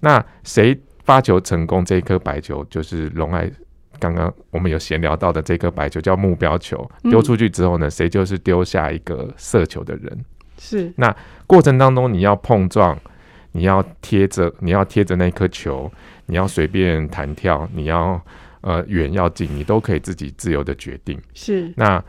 [0.00, 0.76] 那谁？
[1.02, 3.50] 发球成功，这一颗白球就是龙爱
[3.98, 10.24] 刚刚我们有闲聊到的这颗白球叫目标球，丢出去之后呢，谁就是丢下一个射球的人。
[10.58, 11.14] 是，那
[11.48, 12.96] 过程当中你要碰撞，
[13.52, 15.90] 你要贴着，你要贴着那颗球，
[16.26, 18.20] 你要随便弹跳，你要
[18.60, 21.20] 呃远要近，你都可以自己自由的决定。
[21.34, 22.02] 是，那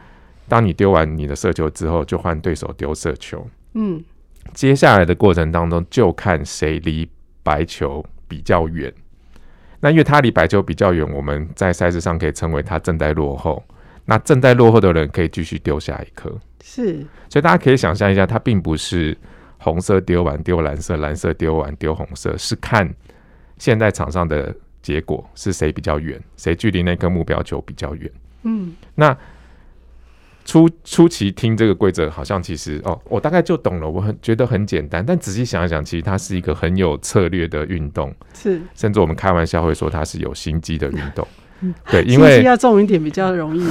[0.47, 3.47] 当你丢完你的射球之后，就换对手丢射球。
[3.73, 4.03] 嗯，
[4.53, 7.09] 接下来的过程当中就看谁离
[7.41, 8.93] 白球比较远，
[9.79, 13.63] 那因为他离白球比较远，我们在赛事上可以称为他正在落后。
[14.05, 16.29] 那正在落后的人可以继续丢下一颗，
[16.63, 17.05] 是。
[17.29, 19.17] 所以大家可以想象一下，他并不是
[19.61, 22.93] 红色丢完丢蓝色，蓝色丢完丢红色，是看
[23.57, 28.11] 现在场上的结果是谁比较远，谁距离那颗目标球比较远。
[28.43, 29.17] 嗯，那。
[30.43, 33.87] 初初期听这个规则，好像其实哦，我大概就懂了。
[33.87, 38.11] 我很觉得很简单，但仔细想一想，其实它是一个很有策略的运动。
[38.33, 41.25] 是，甚至我们开玩笑会说它是有心机的运动。
[41.91, 43.63] 对，因为要重一点比较容易。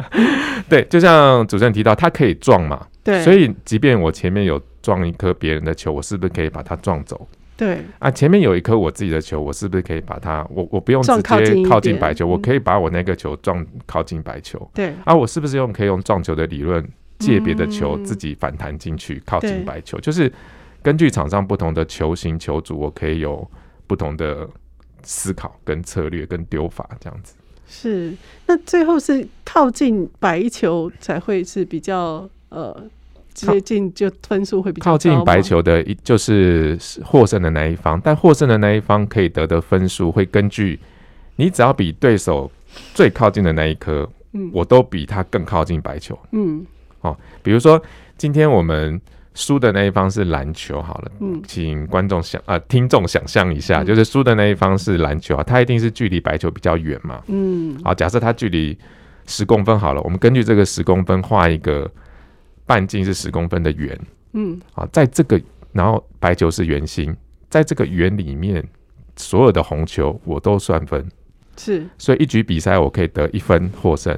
[0.70, 2.86] 对，就像主持人提到，它可以撞嘛。
[3.04, 7.26] 对，所以即便我前面有撞一颗别人的球，我是不是可以把它撞走？
[7.56, 10.46] 对啊，前面有一颗我自己的球，我是不是可以把它？
[10.48, 14.70] 我我不用直接靠近白球，我可以把我那个球撞靠近白球。
[14.72, 19.98] 对啊，我是不是用可以用撞球的理论借别的球自己反弹进去靠近白球？
[19.98, 20.32] 就是
[20.84, 23.50] 根据场上不同的球型球组，我可以有
[23.88, 24.48] 不同的
[25.02, 27.34] 思考跟策略跟丢法这样子。
[27.66, 28.14] 是，
[28.46, 32.88] 那最后是靠近白球才会是比较呃。
[33.36, 40.78] 接近就分数会比较，靠近白球的一就是获胜的那一方，但获胜的那一方可以得的分数会根据
[41.36, 42.50] 你只要比对手
[42.94, 46.64] 最靠近的那一颗，嗯，我都比他更靠近白球，嗯，
[47.02, 47.80] 哦，比如说
[48.16, 48.98] 今天我们
[49.34, 58.76] 输的那一方是篮球，好了，嗯，请观众想啊、呃，听众想象一下，嗯、就是输的那一方是篮球啊，他一定是距离白球比较远嘛，嗯，好，假设他距离
[59.26, 61.90] 十公分好了，我们根据这个十公分画一个
[62.66, 63.98] 半径是十公分的圆，
[64.32, 65.40] 嗯，啊，在这个
[65.72, 67.16] 然后白球是圆心，
[67.48, 68.62] 在这个圆里面。
[69.18, 71.02] 所有的红球我都算分，
[71.56, 74.14] 是，所以一局比赛我可以得一分获胜，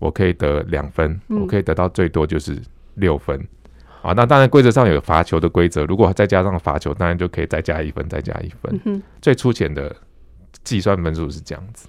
[0.00, 2.60] 我可以得两分，嗯，我可以得到最多就是
[2.94, 3.38] 六分，
[4.02, 8.80] 啊，那当然规则上有罚球的规则，如果再加上罚球，当然就可以再加一分，再加一分。
[8.86, 9.94] 嗯，最粗浅的
[10.64, 11.86] 计算分数是这样子。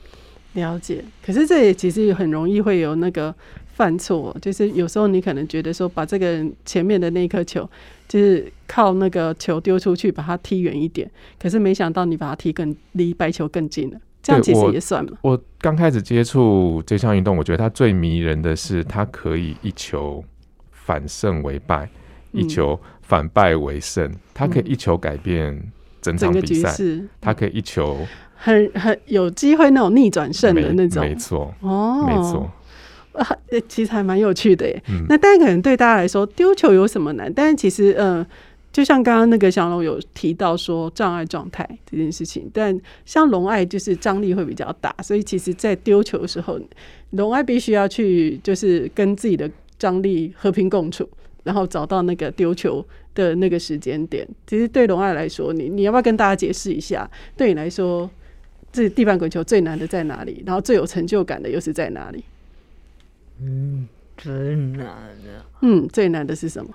[0.54, 3.34] 了解，可是这也其实很容易会有那个
[3.76, 7.70] 犯错，就是有时候你可能觉得说把这个前面的那颗球。
[8.08, 11.10] 就是靠那个球丢出去，把它踢远一点。
[11.40, 15.18] 可是没想到你把它踢更离白球更近了，这样其实也算嘛。
[15.24, 20.24] 我刚开始接触这项运动，我觉得它最迷人的是，它可以一球
[20.72, 21.90] 反胜为败，
[22.34, 24.14] 嗯、一球反败为胜。
[24.36, 26.78] 它可以一球改变整场比赛，
[27.20, 31.04] 它可以一球很很有机会那种逆转胜的那种。
[31.04, 32.52] 没错，哦，没错。
[33.18, 34.84] 啊， 其实还蛮有趣的耶。
[34.90, 37.32] 嗯、那当然可能对大家来说，丢球有什么难？
[37.34, 38.26] 但是其实，嗯，
[38.72, 46.60] 就像刚刚那个祥龙有提到说障碍状态这件事情，但像龙爱就是张力会比较大，所以其实在丢球的时候，
[47.12, 49.50] 龙爱必须要去就是跟自己的
[49.80, 51.10] 张力和平共处，
[51.44, 54.28] 然后找到那个丢球的那个时间点。
[54.46, 57.10] 其实对龙爱来说，你你要不要跟大家解释一下？
[57.38, 58.10] 对你来说，
[58.74, 60.44] 这地板滚球最难的在哪里？
[60.46, 62.24] 然后最有成就感的又是在哪里？
[63.42, 64.86] 嗯，最难
[65.24, 65.46] 的。
[65.62, 66.72] 嗯，最难的是什么？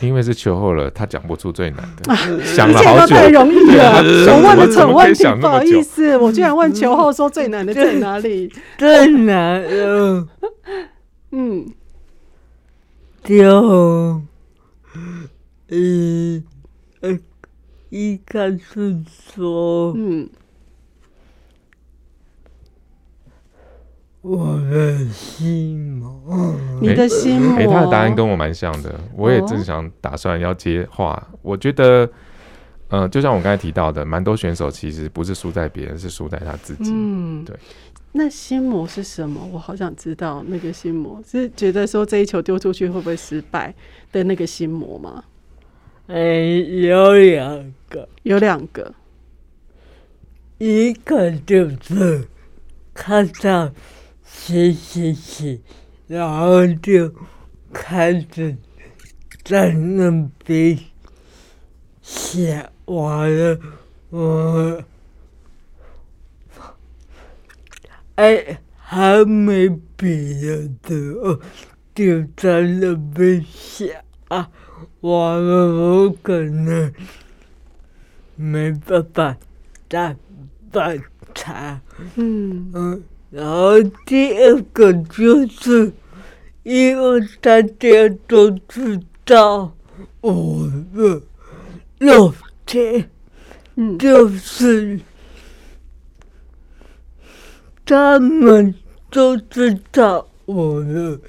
[0.00, 2.14] 因为是球后了，他讲不出最难的。
[2.42, 4.00] 想了好久，太容易了。
[4.32, 8.50] 我问了蠢问题，不好意思，我居然问球后说最难的在哪里？
[8.78, 10.26] 最难的，
[11.32, 11.66] 嗯，
[13.22, 14.22] 丢，
[15.68, 16.42] 嗯，
[17.90, 19.02] 应该是
[19.34, 20.28] 说，嗯。
[24.22, 28.94] 我的心魔，你的心魔，哎，他的答案跟我蛮像的。
[29.16, 31.26] 我也正想打算要接话。
[31.40, 32.06] 我觉得，
[32.88, 36.92] 呃，就像我刚才提到的，蛮多选手其实不是输在别人，是输在他自己。
[36.92, 37.56] 嗯，对。
[38.12, 39.40] 那心魔是什么？
[39.52, 40.44] 我好想知道。
[40.48, 43.74] 那个心魔是觉得说这一球丢出去会不会失败
[44.12, 45.24] 的那个心魔吗？
[46.08, 48.92] 哎，有两个，有两个，
[50.58, 52.28] 一个就是
[52.92, 53.70] 看到。
[54.32, 55.60] 写写写，
[56.06, 57.12] 然后就
[57.72, 58.56] 开始
[59.44, 60.78] 在那边
[62.00, 63.60] 写完了，
[64.08, 64.82] 我
[68.14, 71.40] 哎还没毕业的时候，
[71.94, 74.50] 就在那边写啊，
[75.00, 76.92] 完了我可能
[78.36, 79.36] 没办法
[79.88, 80.16] 再
[80.70, 80.94] 发
[81.34, 81.80] 财，
[82.14, 83.02] 嗯嗯。
[83.30, 85.92] 然后第二个就是，
[86.64, 89.72] 因为大家都知道
[90.20, 91.22] 我的
[91.98, 92.34] 肉
[92.66, 93.04] 体，
[93.98, 94.98] 就是
[97.86, 98.74] 他们
[99.10, 101.20] 都知道我的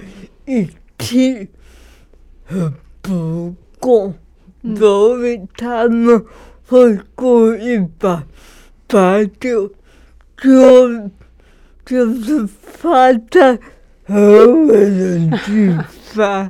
[0.46, 1.48] 力气
[2.46, 4.12] 很不够，
[4.76, 6.26] 所以他们
[6.66, 8.26] 会故意把
[8.88, 9.68] 把就
[10.36, 11.12] 就。
[11.91, 13.60] 就是发在
[14.06, 15.77] 很稳的地
[16.13, 16.49] 方，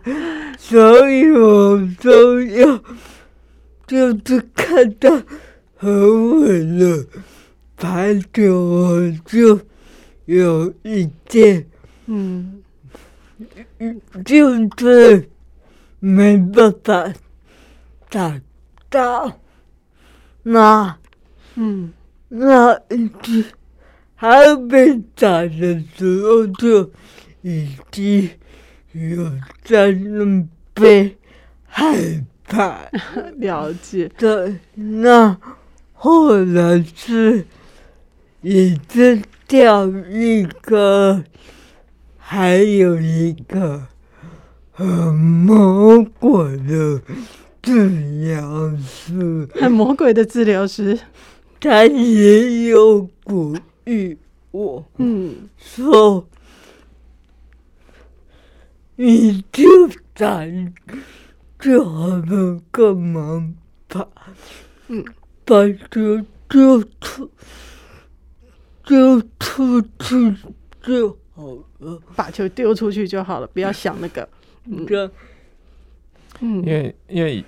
[0.55, 2.79] 所以我都要
[3.87, 5.09] 就是看到
[5.77, 7.07] 很稳的
[7.75, 9.59] 排球，我就
[10.25, 11.65] 有一点，
[12.05, 12.61] 嗯，
[14.23, 15.27] 就是
[15.99, 17.11] 没办法
[18.11, 18.31] 找
[18.91, 19.39] 到
[20.43, 20.95] 那，
[21.55, 21.91] 嗯，
[22.29, 23.43] 那一只。
[24.21, 26.91] 还没打的时候就
[27.41, 28.29] 已经
[28.91, 29.31] 有
[29.63, 31.11] 在那边
[31.65, 32.81] 害怕，
[33.37, 34.11] 了解。
[34.19, 35.35] 对，那
[35.93, 37.47] 后来是
[38.41, 41.23] 已经掉一个，
[42.19, 43.87] 还有一个
[44.69, 47.01] 很魔鬼的
[47.59, 50.99] 治疗师，很魔鬼的治疗师，
[51.59, 53.57] 他也有过。
[53.91, 54.17] 与
[54.51, 55.49] 我嗯。
[55.57, 56.27] 说，
[58.95, 59.63] 你就
[60.15, 60.51] 在
[61.59, 63.53] 这儿干嘛
[63.87, 64.07] 吧？
[64.87, 65.03] 嗯，
[65.45, 67.29] 把球丢出
[68.85, 70.35] 丢出去
[70.81, 74.27] 就好了，把球丢出去就好了，不要想那个。
[74.65, 74.85] 嗯，
[76.39, 77.43] 嗯，因为因为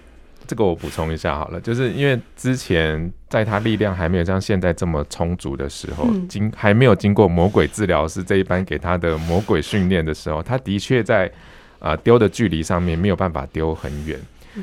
[0.48, 11.32] 这个我补充一下好了，就是因为之前在他力量还没有像现在这么充足的时候，嗯、经还没有经过魔鬼治疗师这一班给他的魔鬼训练的时候，他的确在
[11.80, 14.20] 啊丢的距离上面没有办法丢很远。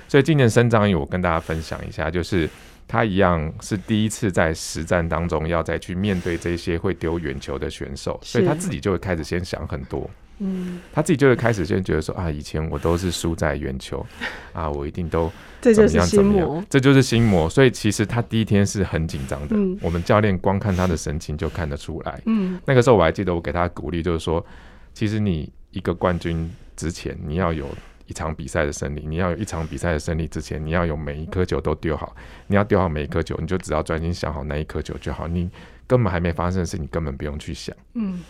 [0.07, 2.49] 所以今年身障役，我跟大家分享一下，就是
[2.87, 10.09] 他一样是第一次在实战当中要再去面对这些会丢远球的选手，所以他自己就会开始先想很多，
[10.41, 14.05] 嗯，他自己就会开始先觉得说啊，以前我都是输在圆球，
[14.53, 15.31] 啊，我一定都
[15.61, 17.49] 怎么样怎么样，这就是心魔。
[17.49, 24.45] 所以其实他第一天是很紧张的，我们教练光看他的神情就看得出来，嗯，那个时候我还记得我给他鼓励，就是说，
[24.93, 27.67] 其实你一个冠军之前你要有。
[28.07, 32.13] 一场比赛的胜利，你要有一场比赛的胜利之前，你要有每一颗球都丢好。
[32.49, 35.29] 你要丢好每一颗球，你就只要专心想好那一颗球就好。
[35.29, 35.49] 你
[35.87, 37.73] 根本还没发生的事，你根本不用去想。
[37.95, 38.21] 嗯，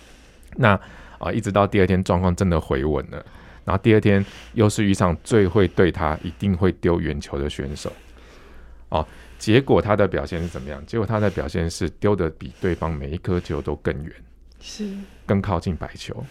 [0.57, 0.79] 那
[1.21, 3.25] 啊，一直到第二天状况真的回稳了，
[3.65, 7.93] 然后第二天又是遇上最会对他一定会丢圆球的选手。
[8.89, 9.07] 哦，
[9.39, 10.85] 结果他的表现是怎么样？
[10.87, 14.13] 结果他的表现是丢的比对方每一颗球都更远，
[14.59, 14.89] 是
[15.27, 16.25] 更靠近白球。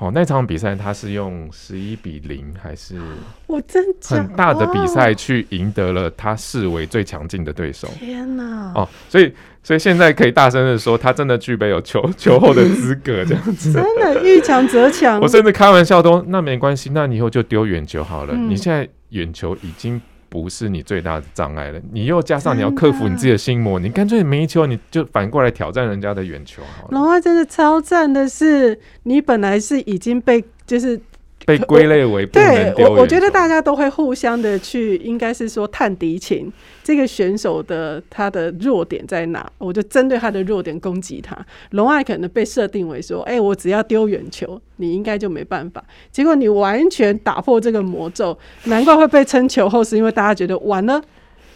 [0.00, 2.98] 哦，那场比赛他是用十一比零，还是
[3.46, 7.86] 我真很大的比赛去赢得了他视为最强劲的对手。
[7.98, 8.72] 天哪！
[8.74, 9.30] 哦，所以
[9.62, 13.74] 所以现在可以大声的说，他真的具备有球球后的资格，这样子。
[13.74, 15.20] 真的遇强则强。
[15.20, 18.32] 我甚至开玩笑都，那没关系，那你以后就丢远球好了。
[18.34, 20.00] 嗯、你现在远球已经。
[20.30, 26.88] 不是你最大的障碍了，你又加上你要克服你自己的心魔，你干脆没球，你就反过来挑战人家的远球好了。
[26.92, 30.98] 龙爱真的超赞的是，你本来是已经被就是。
[31.46, 32.90] 被归类为不能丢。
[32.90, 36.52] 我我觉得大家都会互相的去，应该是说探敌情。
[36.82, 39.48] 这个选手的他的弱点在哪？
[39.58, 41.36] 我就针对他的弱点攻击他。
[41.70, 45.84] 龙爱可能被设定为说，哎、欸，我只要丢远球，你应该就没办法。
[46.10, 51.00] 结果你完全打破这个魔咒，难怪会被称球后，是因为大家觉得完了。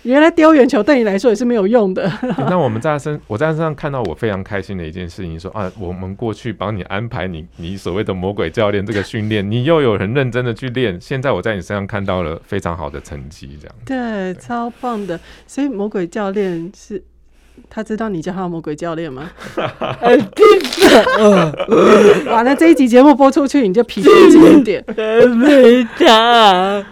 [0.04, 2.10] 原来丢远球对你来说也是没有用的。
[2.36, 13.74] 那我们在身，我在身上看到我非常开心的一件事情，说啊，我们过去帮你安排你你所谓的魔鬼教练这个训练， 你又有很认真的去练，现在我在你身上看到了非常好的成绩，这样。
[13.86, 15.18] 对，对超棒的。
[15.46, 17.02] 所以魔鬼教练是，
[17.70, 19.30] 他知道你叫他魔鬼教练吗？
[22.26, 24.08] 完了，这一集节目播出去，你就皮皮
[24.58, 24.84] 一点。
[25.34, 26.84] 没他，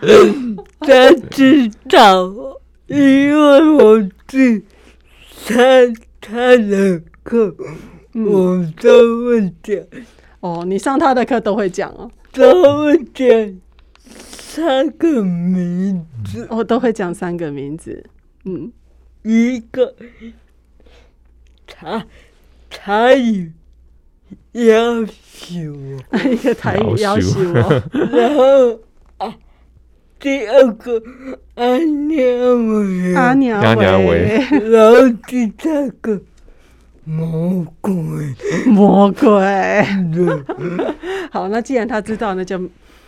[0.80, 2.32] 他知道。
[2.93, 4.64] 因为我去
[5.47, 5.57] 上
[6.20, 7.55] 他的课，
[8.12, 9.78] 我都会讲。
[10.40, 13.61] 哦，你上他的课都会讲哦，都会讲
[14.14, 16.47] 三个名字。
[16.51, 18.05] 哦，都会讲三个名字。
[18.45, 18.70] 嗯，
[19.22, 19.95] 一个
[21.66, 22.05] 台
[22.68, 23.53] 台语
[24.53, 27.82] 要求我， 一个台语要求我，
[28.12, 28.78] 然后。
[30.23, 31.03] 第二个
[31.57, 36.20] 阿娘伟，阿娘伟，然后第三个
[37.03, 37.93] 魔鬼，
[38.66, 39.83] 魔鬼。
[41.33, 42.57] 好，那既然他知道，那就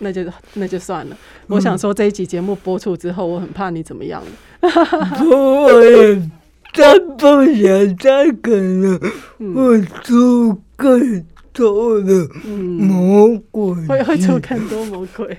[0.01, 1.17] 那就那就算了。
[1.47, 4.21] 我想说，这一集节目播出之后，我很怕你怎么样。
[4.21, 4.29] 了。
[5.25, 6.21] 我也
[6.73, 9.01] 真不想再跟了，
[9.39, 15.39] 我出更多的魔鬼，会会出更多魔鬼。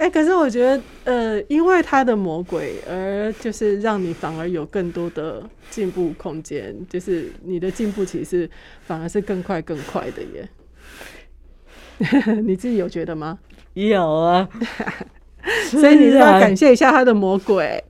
[0.00, 8.48] 哎、欸，可是我觉得，呃，因为他的魔鬼，而就是让你反而有更多的进步空间，就是你的进步其实
[8.86, 10.48] 反而是更快更快的耶。
[12.40, 13.38] 你自己有觉得吗？
[13.74, 14.48] 有啊，
[15.68, 17.84] 所以你要感谢一下他的魔鬼。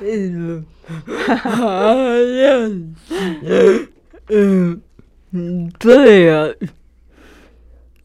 [0.00, 0.64] 嗯，
[4.30, 4.80] 嗯
[5.32, 6.48] 嗯，对呀、啊。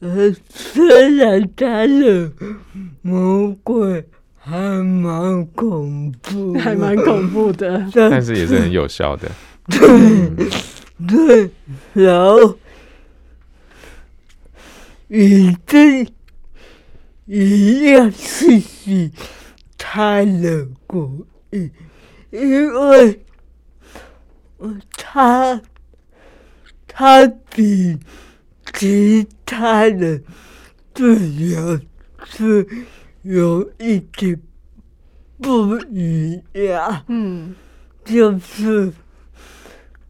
[0.06, 2.32] 呃，虽然他的
[3.02, 4.06] 魔鬼
[4.38, 9.32] 还蛮恐怖，还蛮恐怖的，但是也是很有效的。
[9.68, 10.48] 对，
[11.08, 11.50] 对，
[11.94, 12.56] 然后
[15.08, 16.08] 一定
[17.26, 19.10] 一样谢谢
[19.76, 21.72] 他的鼓励，
[22.30, 23.26] 因为
[24.96, 25.60] 他
[26.88, 27.26] 他
[27.56, 27.98] 比。
[28.74, 30.22] 其他的
[30.94, 31.80] 治疗
[32.24, 32.68] 是
[33.22, 34.42] 有一点
[35.38, 37.56] 不一样，嗯，
[38.04, 38.92] 就是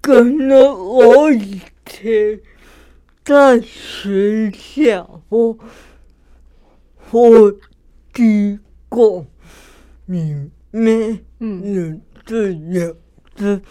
[0.02, 2.40] 可能我以前
[3.24, 5.58] 在学校或
[6.98, 7.52] 或
[8.14, 9.26] 机构
[10.06, 12.94] 里面，嗯，治疗
[13.36, 13.62] 是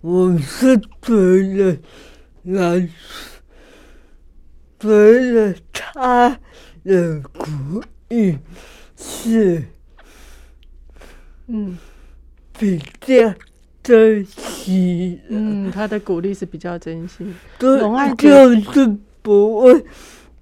[0.00, 0.86] 我是觉
[1.56, 1.78] 得
[2.42, 2.88] 来
[4.84, 6.38] 觉得他
[6.84, 8.38] 的鼓励
[8.96, 9.64] 是，
[11.46, 11.78] 嗯，
[12.58, 13.34] 比较
[13.82, 15.20] 珍惜。
[15.28, 17.26] 嗯，他的鼓励是比较珍惜。
[17.58, 17.80] 对，
[18.16, 19.84] 就是不会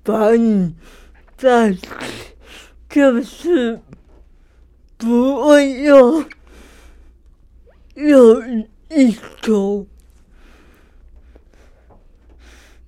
[0.03, 0.74] 把你
[1.36, 1.76] 在，
[2.88, 3.78] 就是
[4.97, 6.24] 不会用
[7.95, 9.86] 用一种。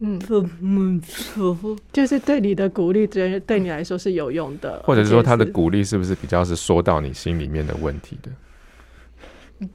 [0.01, 1.57] 嗯，怎么说？
[1.92, 8.30] 就是对你的鼓励，对对你来说是有用的，或者是说他的鼓励是不是比较是说到你心里面的问题的？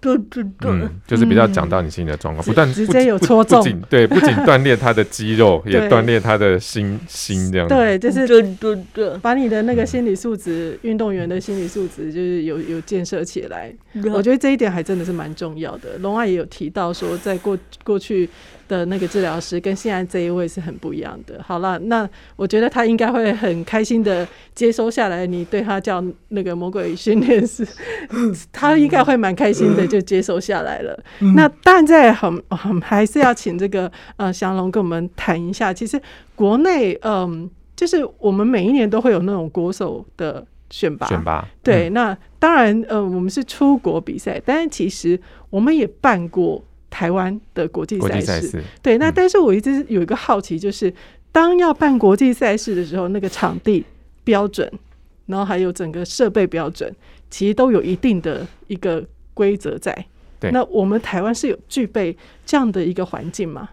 [0.01, 7.67] 对对对，嗯，就是比较讲到你心里的状况，不断直接有戳中，对，不仅 锻炼他的肌肉，也锻炼他的心心这样。
[7.67, 13.73] 对，就是对对对，把你的那个心理素质，运动员的心理素质，就是有有建设起来。
[14.13, 15.97] 我觉得这一点还真的是蛮重要的。
[15.99, 18.29] 龙爱也有提到说，在过过去。
[18.69, 21.43] 的那个治疗师跟现在这一位是很不一样的。
[21.45, 22.07] 好了，那
[22.37, 25.25] 我觉得他应该会很开心的接收下来。
[25.25, 27.67] 你对他叫那个魔鬼训练师，
[28.53, 30.97] 他应该会蛮开心的就接收下来了。
[31.35, 35.73] 那但在很很还是要请这个呃祥龙跟我们谈一下。
[35.73, 35.99] 其实
[36.35, 41.89] 国内嗯，就是我们每一年都会有那种国手的选拔，选拔对。
[41.89, 46.63] 那当然呃，我们是出国比赛，但是其实我们也办过。
[46.89, 50.93] 台湾的国际赛事，对，那但是我一直有一个好奇，就是、嗯、
[51.31, 53.85] 当要办国际赛事的时候，那个场地
[54.23, 54.71] 标准，
[55.27, 56.93] 然后还有整个设备标准，
[57.29, 59.93] 其实都有一定的一个规则在。
[60.39, 63.69] 对，那我们台湾是有具备这样的一个环境吗？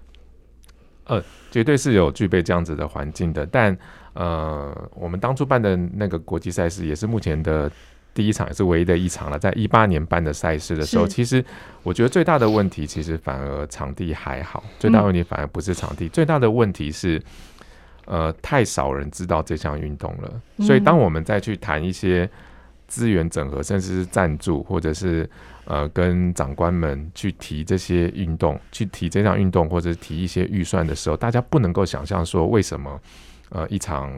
[1.05, 3.77] 呃，绝对是有具备这样子的环境的，但
[4.13, 7.71] 呃，我们当初办的那个国际赛事也是目前的。
[8.17, 11.45] 第一场也是唯一的一场了，在一八年办的赛事的时候，其实
[11.83, 17.23] 我觉得最大的问题其实反而场地还好，最大问题反而不是场地，最大的问题是，
[18.07, 20.33] 呃，太少人知道这项运动了。
[20.65, 22.27] 所以当我们再去谈一些
[22.89, 25.29] 资源整合，甚至是赞助，或者是
[25.67, 32.99] 呃跟长官们去提这些运动，去提这项运动，或者是提一些预算的时候，大家不能够想象说为什么
[33.51, 34.11] 呃一场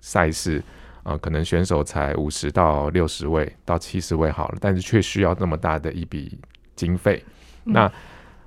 [0.00, 0.60] 赛事。
[1.06, 6.36] 啊、呃，可能选手才五十到六十位到七十位好了，但是却需要那么大的一笔
[6.74, 7.22] 经费。
[7.64, 7.92] 嗯、那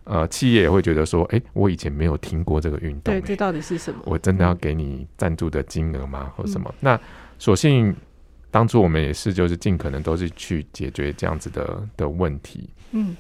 [0.04, 4.02] 呃，企业也会觉得说，哎、欸，我以前没有听过这个运动、欸，对，这到底是什么？
[4.04, 6.34] 我真的要给你赞助的金额吗？
[6.36, 6.70] 或什么？
[6.70, 7.02] 嗯、那
[7.38, 7.96] 索性
[8.52, 12.70] 当初我们也是，就是尽可能都是去解决这样子的的问题。
[12.92, 13.16] 嗯，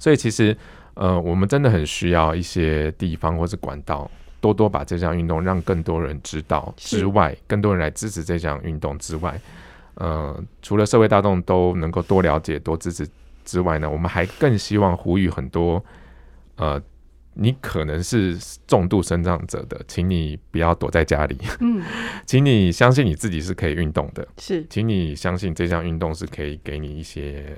[0.00, 0.56] 所以其实
[0.94, 4.10] 呃，我们真的很需要一些地方或是管道。
[4.40, 9.40] 多多把这项运动让更多人知道之外，更多人来支持这项运动之外，
[9.94, 13.06] 呃，除了社会大众都能够多了解、多支持
[13.44, 15.84] 之外呢，我们还更希望呼吁很多，
[16.56, 16.80] 呃，
[17.34, 18.36] 你可能是
[18.66, 21.82] 重度生长者的，请你不要躲在家里，嗯，
[22.26, 27.56] 请你相信你自己是可以运动的，是，请你相信这项运动是可以给你一些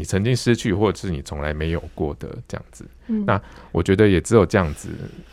[0.00, 2.86] 你曾经失去或者是你从来没有过的这样子。
[3.08, 3.38] 嗯，那
[3.70, 4.88] 我觉得也只有这样子。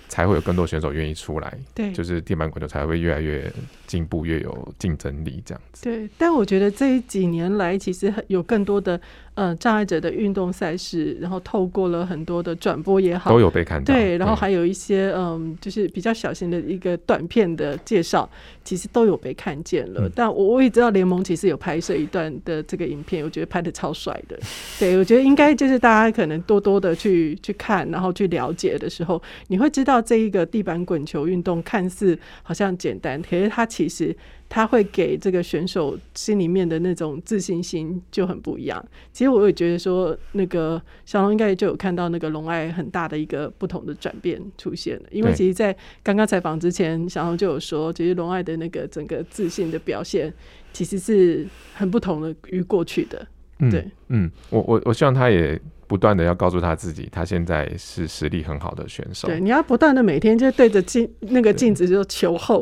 [0.10, 3.52] 才会有更多选手愿意出来，对，就是地板滚球才会越来越
[3.86, 5.84] 进步，越有竞争力这样子。
[5.84, 9.00] 对，但我觉得这几年来，其实有更多的
[9.38, 13.94] 呃障碍者的运动赛事，然后透过了很多的转播也好，都有被看到。
[13.94, 18.28] 对，然后还有一些嗯、呃，就是比较小型的一个短片的介绍，
[18.64, 20.08] 其实都有被看见了。
[20.08, 24.36] 嗯、但我我也知道联盟其实有拍摄一段的这个影片，我觉得拍的超帅的。
[24.80, 30.02] 对，我觉得应该就是大家可能多多的去去看，然后去了解的时候，你会知道。
[30.08, 34.16] 这一个地板滚球运动看似好像简单，可是它其实
[34.50, 38.84] 它会给这个选手心里面的那种自信心就很不一样。
[39.12, 45.04] 其实我也觉得说，那个小龙应该就有看到那个龙爱很大的一个不同的转变出现了。
[45.12, 50.34] 因为其实，在刚刚采访之前，小龙就有说，其实龙爱的那个整个自信的表现，
[50.72, 53.28] 其实是很不同的于过去的。
[53.72, 53.80] 对，
[54.10, 55.60] 嗯，嗯，我我我希望他也。
[55.90, 59.26] 不断的要告诉他自己，他现在是实力很好的选手。
[59.30, 62.62] 对，你要不断的每天就对着镜那个镜子就求后，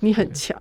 [0.00, 0.60] 你很强。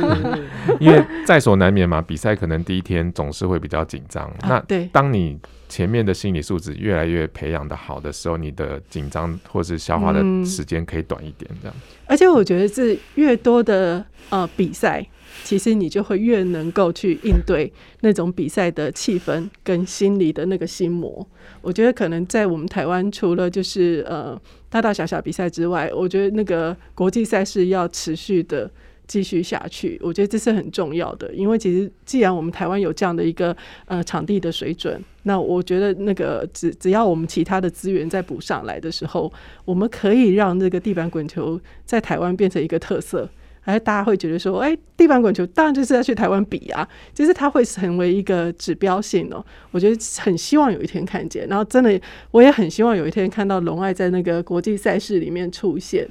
[0.80, 4.24] 因为在所难免嘛，比赛可能第一天总是会比较紧张。
[4.24, 11.82] 啊、那对，当你前面的心理素质越来越培养的好的时候，你的紧张或是消化的时间可以短一点，这样、嗯。
[12.06, 15.06] 而且我觉得是越多的呃比赛。
[15.44, 17.70] 其实你就会越能够去应对
[18.00, 21.24] 那种比赛的气氛跟心理的那个心魔。
[21.60, 24.40] 我觉得可能在我们台湾，除了就是呃
[24.76, 28.70] 大大小小比赛之外，我觉得那个国际赛事要持续的
[29.06, 29.98] 继续下去。
[30.02, 33.56] 我觉得这是很重要的，因为其实既然我们台湾有这样的一个
[33.86, 39.32] 呃场地的水准，那我觉得那个只只要我们其他的资源再补上来的时候，
[39.64, 43.26] 我们可以让那个地板滚球在台湾变成一个特色。
[43.66, 49.44] 哎，大家会觉得说，哎，地板滚球当然就是要去台湾比啊，就是它会成为一个指标性哦。
[49.72, 52.00] 我觉得很希望有一天看见，然后真的
[52.30, 56.08] 我也很希望有一天看到龙爱在那个国际赛事里面出现，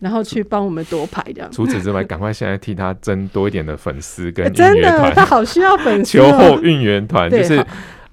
[0.00, 1.52] 然后去帮我们夺牌这样。
[1.52, 6.16] 除此之外，赶快现在替他争多一点的粉丝跟真的，他好需要粉丝。
[6.18, 7.64] 球后运援团就是。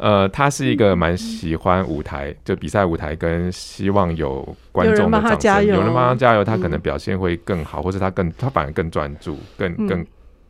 [0.02, 10.04] 呃，他是一个蛮喜欢舞台，就比赛舞台，跟希望有观众的掌声，有人帮他加油，有人帮他加油，他可能表现会更好，嗯、或者他更他反而更专注，更更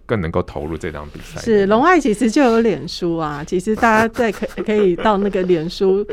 [0.06, 1.42] 更能够投入这场比赛。
[1.42, 6.08] 是龙爱其实就有脸书啊，其实大家在可 可以到那个脸书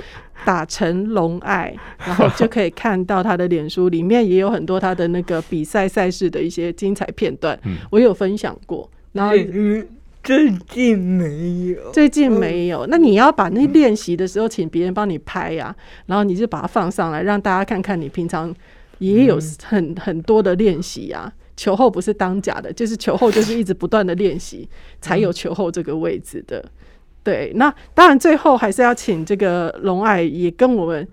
[0.45, 1.73] 打成龙爱，
[2.05, 9.37] 然后就可以看到他的脸书里面也有很多他的那个比赛赛事的一些精彩片段，嗯、我有分享过，然后。
[9.37, 9.87] 嗯
[10.29, 12.87] 最近没有，最近没有。
[12.89, 18.55] 那你要把那练习的时候，请别人帮你拍呀、啊，然后你就把它放上来，让大家看看你平常
[18.99, 21.33] 也有很很多的练习呀。
[21.57, 24.69] 球后不是当假的，就是球后就是一直不断的练习，
[25.01, 26.63] 才有球后这个位置的。
[27.23, 31.09] 对，那当然最后还是要请这个龙爱也跟我们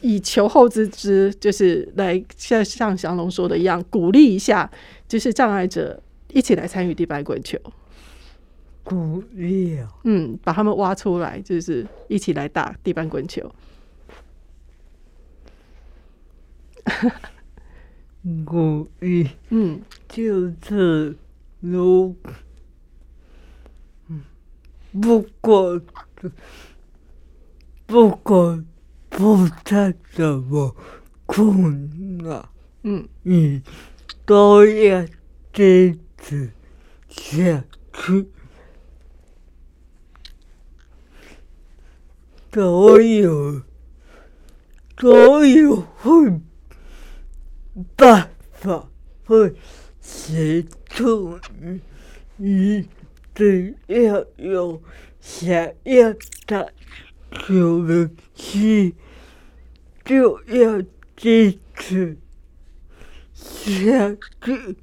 [0.00, 4.68] 以球后之姿，就是来像像祥龙说的一样，鼓励一下，
[5.06, 6.02] 就是障碍者
[6.32, 7.56] 一起来参与地板滚球。
[8.86, 13.52] 鼓励，嗯，把他们挖出来，就是一起来打地板滚球。
[18.44, 21.16] 鼓励，嗯，就是
[21.58, 22.14] 如，
[24.06, 24.22] 嗯，
[25.02, 25.82] 不管
[27.86, 28.64] 不管
[29.08, 30.76] 不再怎么
[31.26, 32.48] 困难，
[32.84, 33.60] 嗯，你
[34.24, 35.04] 都要
[35.52, 36.52] 坚持
[37.08, 38.28] 下去。
[42.56, 43.60] 所有，
[44.98, 46.40] 所有会
[47.94, 48.88] 办法
[49.26, 49.52] 会
[50.00, 51.82] 协助你，
[52.38, 52.88] 你
[53.34, 54.82] 只要有
[55.20, 56.14] 想要
[56.46, 56.66] 打
[57.30, 58.94] 球的心，
[60.02, 60.82] 就要
[61.14, 62.16] 坚持
[63.34, 64.76] 下去。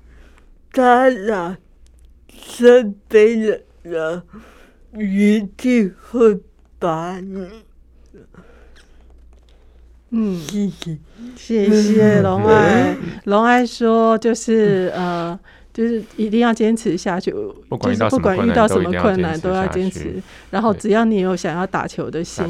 [0.71, 1.57] 当然，
[2.27, 4.21] 身边的人
[4.93, 6.39] 一定会。
[10.09, 10.39] 嗯，
[11.35, 12.95] 谢谢，龙爱。
[13.25, 15.39] 龙爱说，就是呃，
[15.73, 17.37] 就是一定要坚持下去，就
[17.93, 20.21] 是不管遇到什么困难都要坚持。
[20.51, 22.45] 然后只要你有想要打球的心，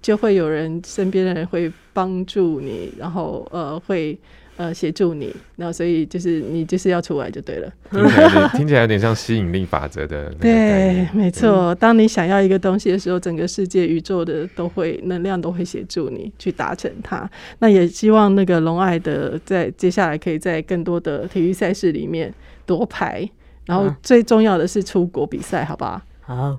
[0.00, 4.18] 就会有人身边的人会帮助你，然后呃会。
[4.60, 7.72] 呃，协助你，那所以就是你就是要出来就对了。
[7.90, 10.30] 听起来 听起来有点像吸引力法则的。
[10.38, 11.72] 对，没错。
[11.72, 17.26] 嗯、当你想要一个东西的时候，整个世界、宇宙的都会能量都会协助你去达成它。
[17.60, 22.30] 那也希望那个龙爱的在接下来可以在更多的体育赛事里面
[22.66, 23.26] 夺牌，
[23.64, 26.02] 然后最重要的是出国比赛，好不好？
[26.30, 26.56] 好，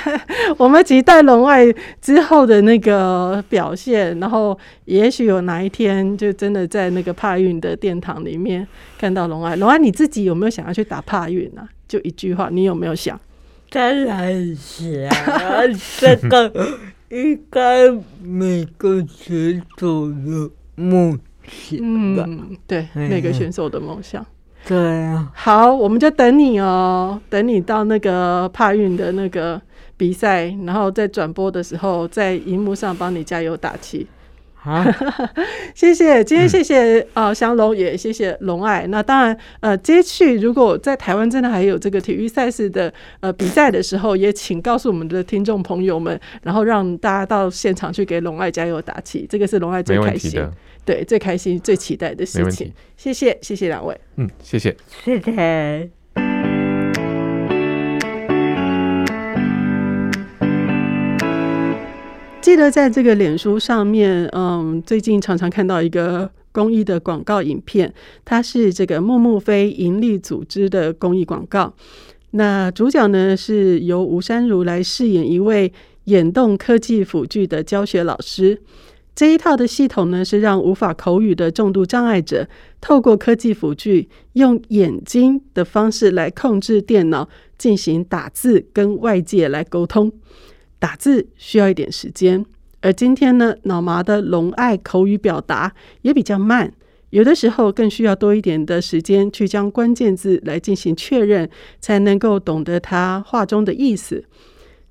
[0.56, 9.54] 我们期待龙爱之后的那个表现，然后也许有哪一天就真的在那个帕运的殿堂里面看到龙爱。
[9.56, 11.68] 龙爱你自己有没有想要去打帕运啊？
[11.86, 13.20] 就一句话，你有没有想？
[13.68, 15.10] 当然想，
[15.98, 16.50] 这个
[17.10, 17.90] 应该
[18.22, 22.24] 每个选手的梦想吧？
[22.26, 24.24] 嗯，对，每个选手的梦想。
[24.66, 29.60] 对啊，好，我们就等你哦，等你到那个帕运的那个
[29.96, 34.06] 比赛，然后在转播的时候，在荧幕上帮你加油打气。
[34.64, 34.80] 好，
[35.74, 38.86] 谢谢，今天谢谢啊祥龙，也谢谢龙爱。
[38.86, 49.26] 那当然，呃，接续如果在台湾真的还有这个体育赛事的呃比赛的时候，也请告诉我们的听众朋友们，然后让大家到现场去给龙爱加油打气。
[49.28, 50.40] 这个是龙爱最开心。
[50.84, 52.72] 对，最开心、最期待的事情。
[52.96, 54.00] 谢谢，谢谢两位。
[54.16, 56.01] 嗯，谢谢，谢谢。
[62.42, 71.72] 记得在这个脸书上面，嗯，最近常常看到一个公益的广告影片，它是这个木木非营利组织的公益广告。
[72.32, 75.72] 那主角呢，是由吴珊如来饰演一位
[76.06, 78.60] 眼动科技辅具的教学老师。
[79.14, 82.48] 这一套的系统呢，是让无法口语的重度障碍者，
[82.80, 90.10] 透过科技辅具，用眼睛的方式来控制电脑，进行打字跟外界来沟通。
[90.82, 92.44] 打字需要一点时间，
[92.80, 96.72] 而今天呢，脑麻的龙爱口语表达也比较慢，
[97.10, 101.48] 有的时候更需要多一点的时间去将关键字来进行确认，
[101.80, 104.24] 才能够懂得他话中的意思。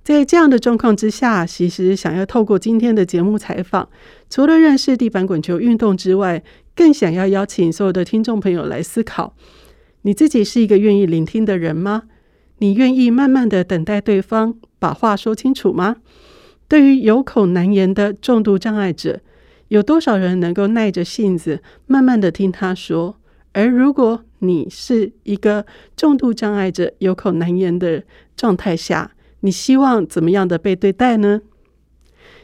[0.02, 3.90] 在这样的状况之下，其实想要透过今天的节目采访，
[4.30, 6.42] 除了认识地板滚球运动之外，
[6.74, 9.36] 更想要邀请所有的听众朋友来思考：
[10.04, 12.04] 你自己是一个愿意聆听的人吗？
[12.60, 15.98] 你愿意慢慢的等待对方把话说清楚吗？
[16.68, 19.22] 对于有口难言的重度障碍者，
[19.68, 23.18] 有多少人能够耐着性子，慢慢的听他说？
[23.54, 28.04] 而如果你是一个重度障碍者，有口难言的
[28.36, 29.12] 状态下，
[29.42, 31.42] 你希望怎么样的被对待呢？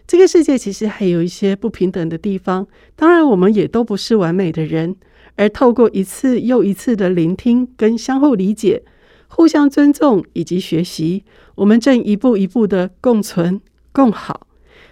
[0.06, 4.96] 这个世界其实还有一些不平等的地方，当然我们也都不是完美的人。
[5.38, 8.84] 而透过一次又一次的聆听跟相互理解、
[9.28, 11.24] 互相尊重以及学习，
[11.56, 13.62] 我们正一步一步的共存
[13.92, 14.48] 共好。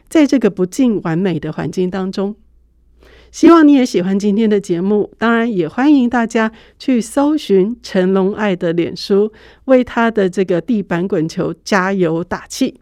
[0.08, 2.36] 在这个不尽完美的环境当中，
[3.32, 5.12] 希望你也喜欢今天的节目。
[5.18, 9.34] 当然，也欢迎大家去搜寻成龙爱的脸书，
[9.66, 12.80] 为他的这个地板滚球加油打气。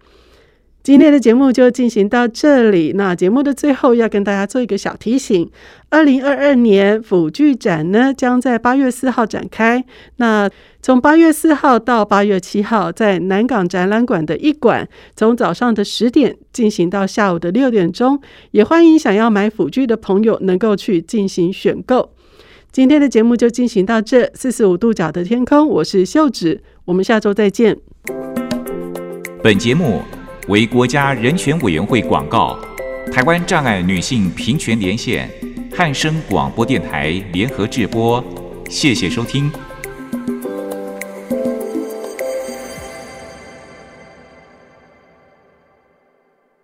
[0.83, 2.91] 今天的节目就进行到这里。
[2.95, 5.49] 那节目的最后要跟大家做一个小提醒：
[5.89, 9.85] 二零二二年辅具展呢，将在八月四号展开。
[10.17, 10.49] 那
[10.81, 18.19] 从八月四号到八月七号，在南港展览馆的一馆，从早上的十点进行到下午的六点钟。
[18.51, 22.11] 也欢迎想要买辅具的朋友能够去进行选购。
[22.73, 24.29] 今天的节目就进行到这。
[24.33, 27.77] 四十五度角的天空，我是秀子，我们下周再见。
[29.41, 30.01] 本节目。
[30.49, 32.59] 为国家人权委员会广告，
[33.13, 35.29] 台湾障碍女性平权连线，
[35.73, 38.21] 汉声广播电台联合制播，
[38.69, 39.49] 谢谢收听。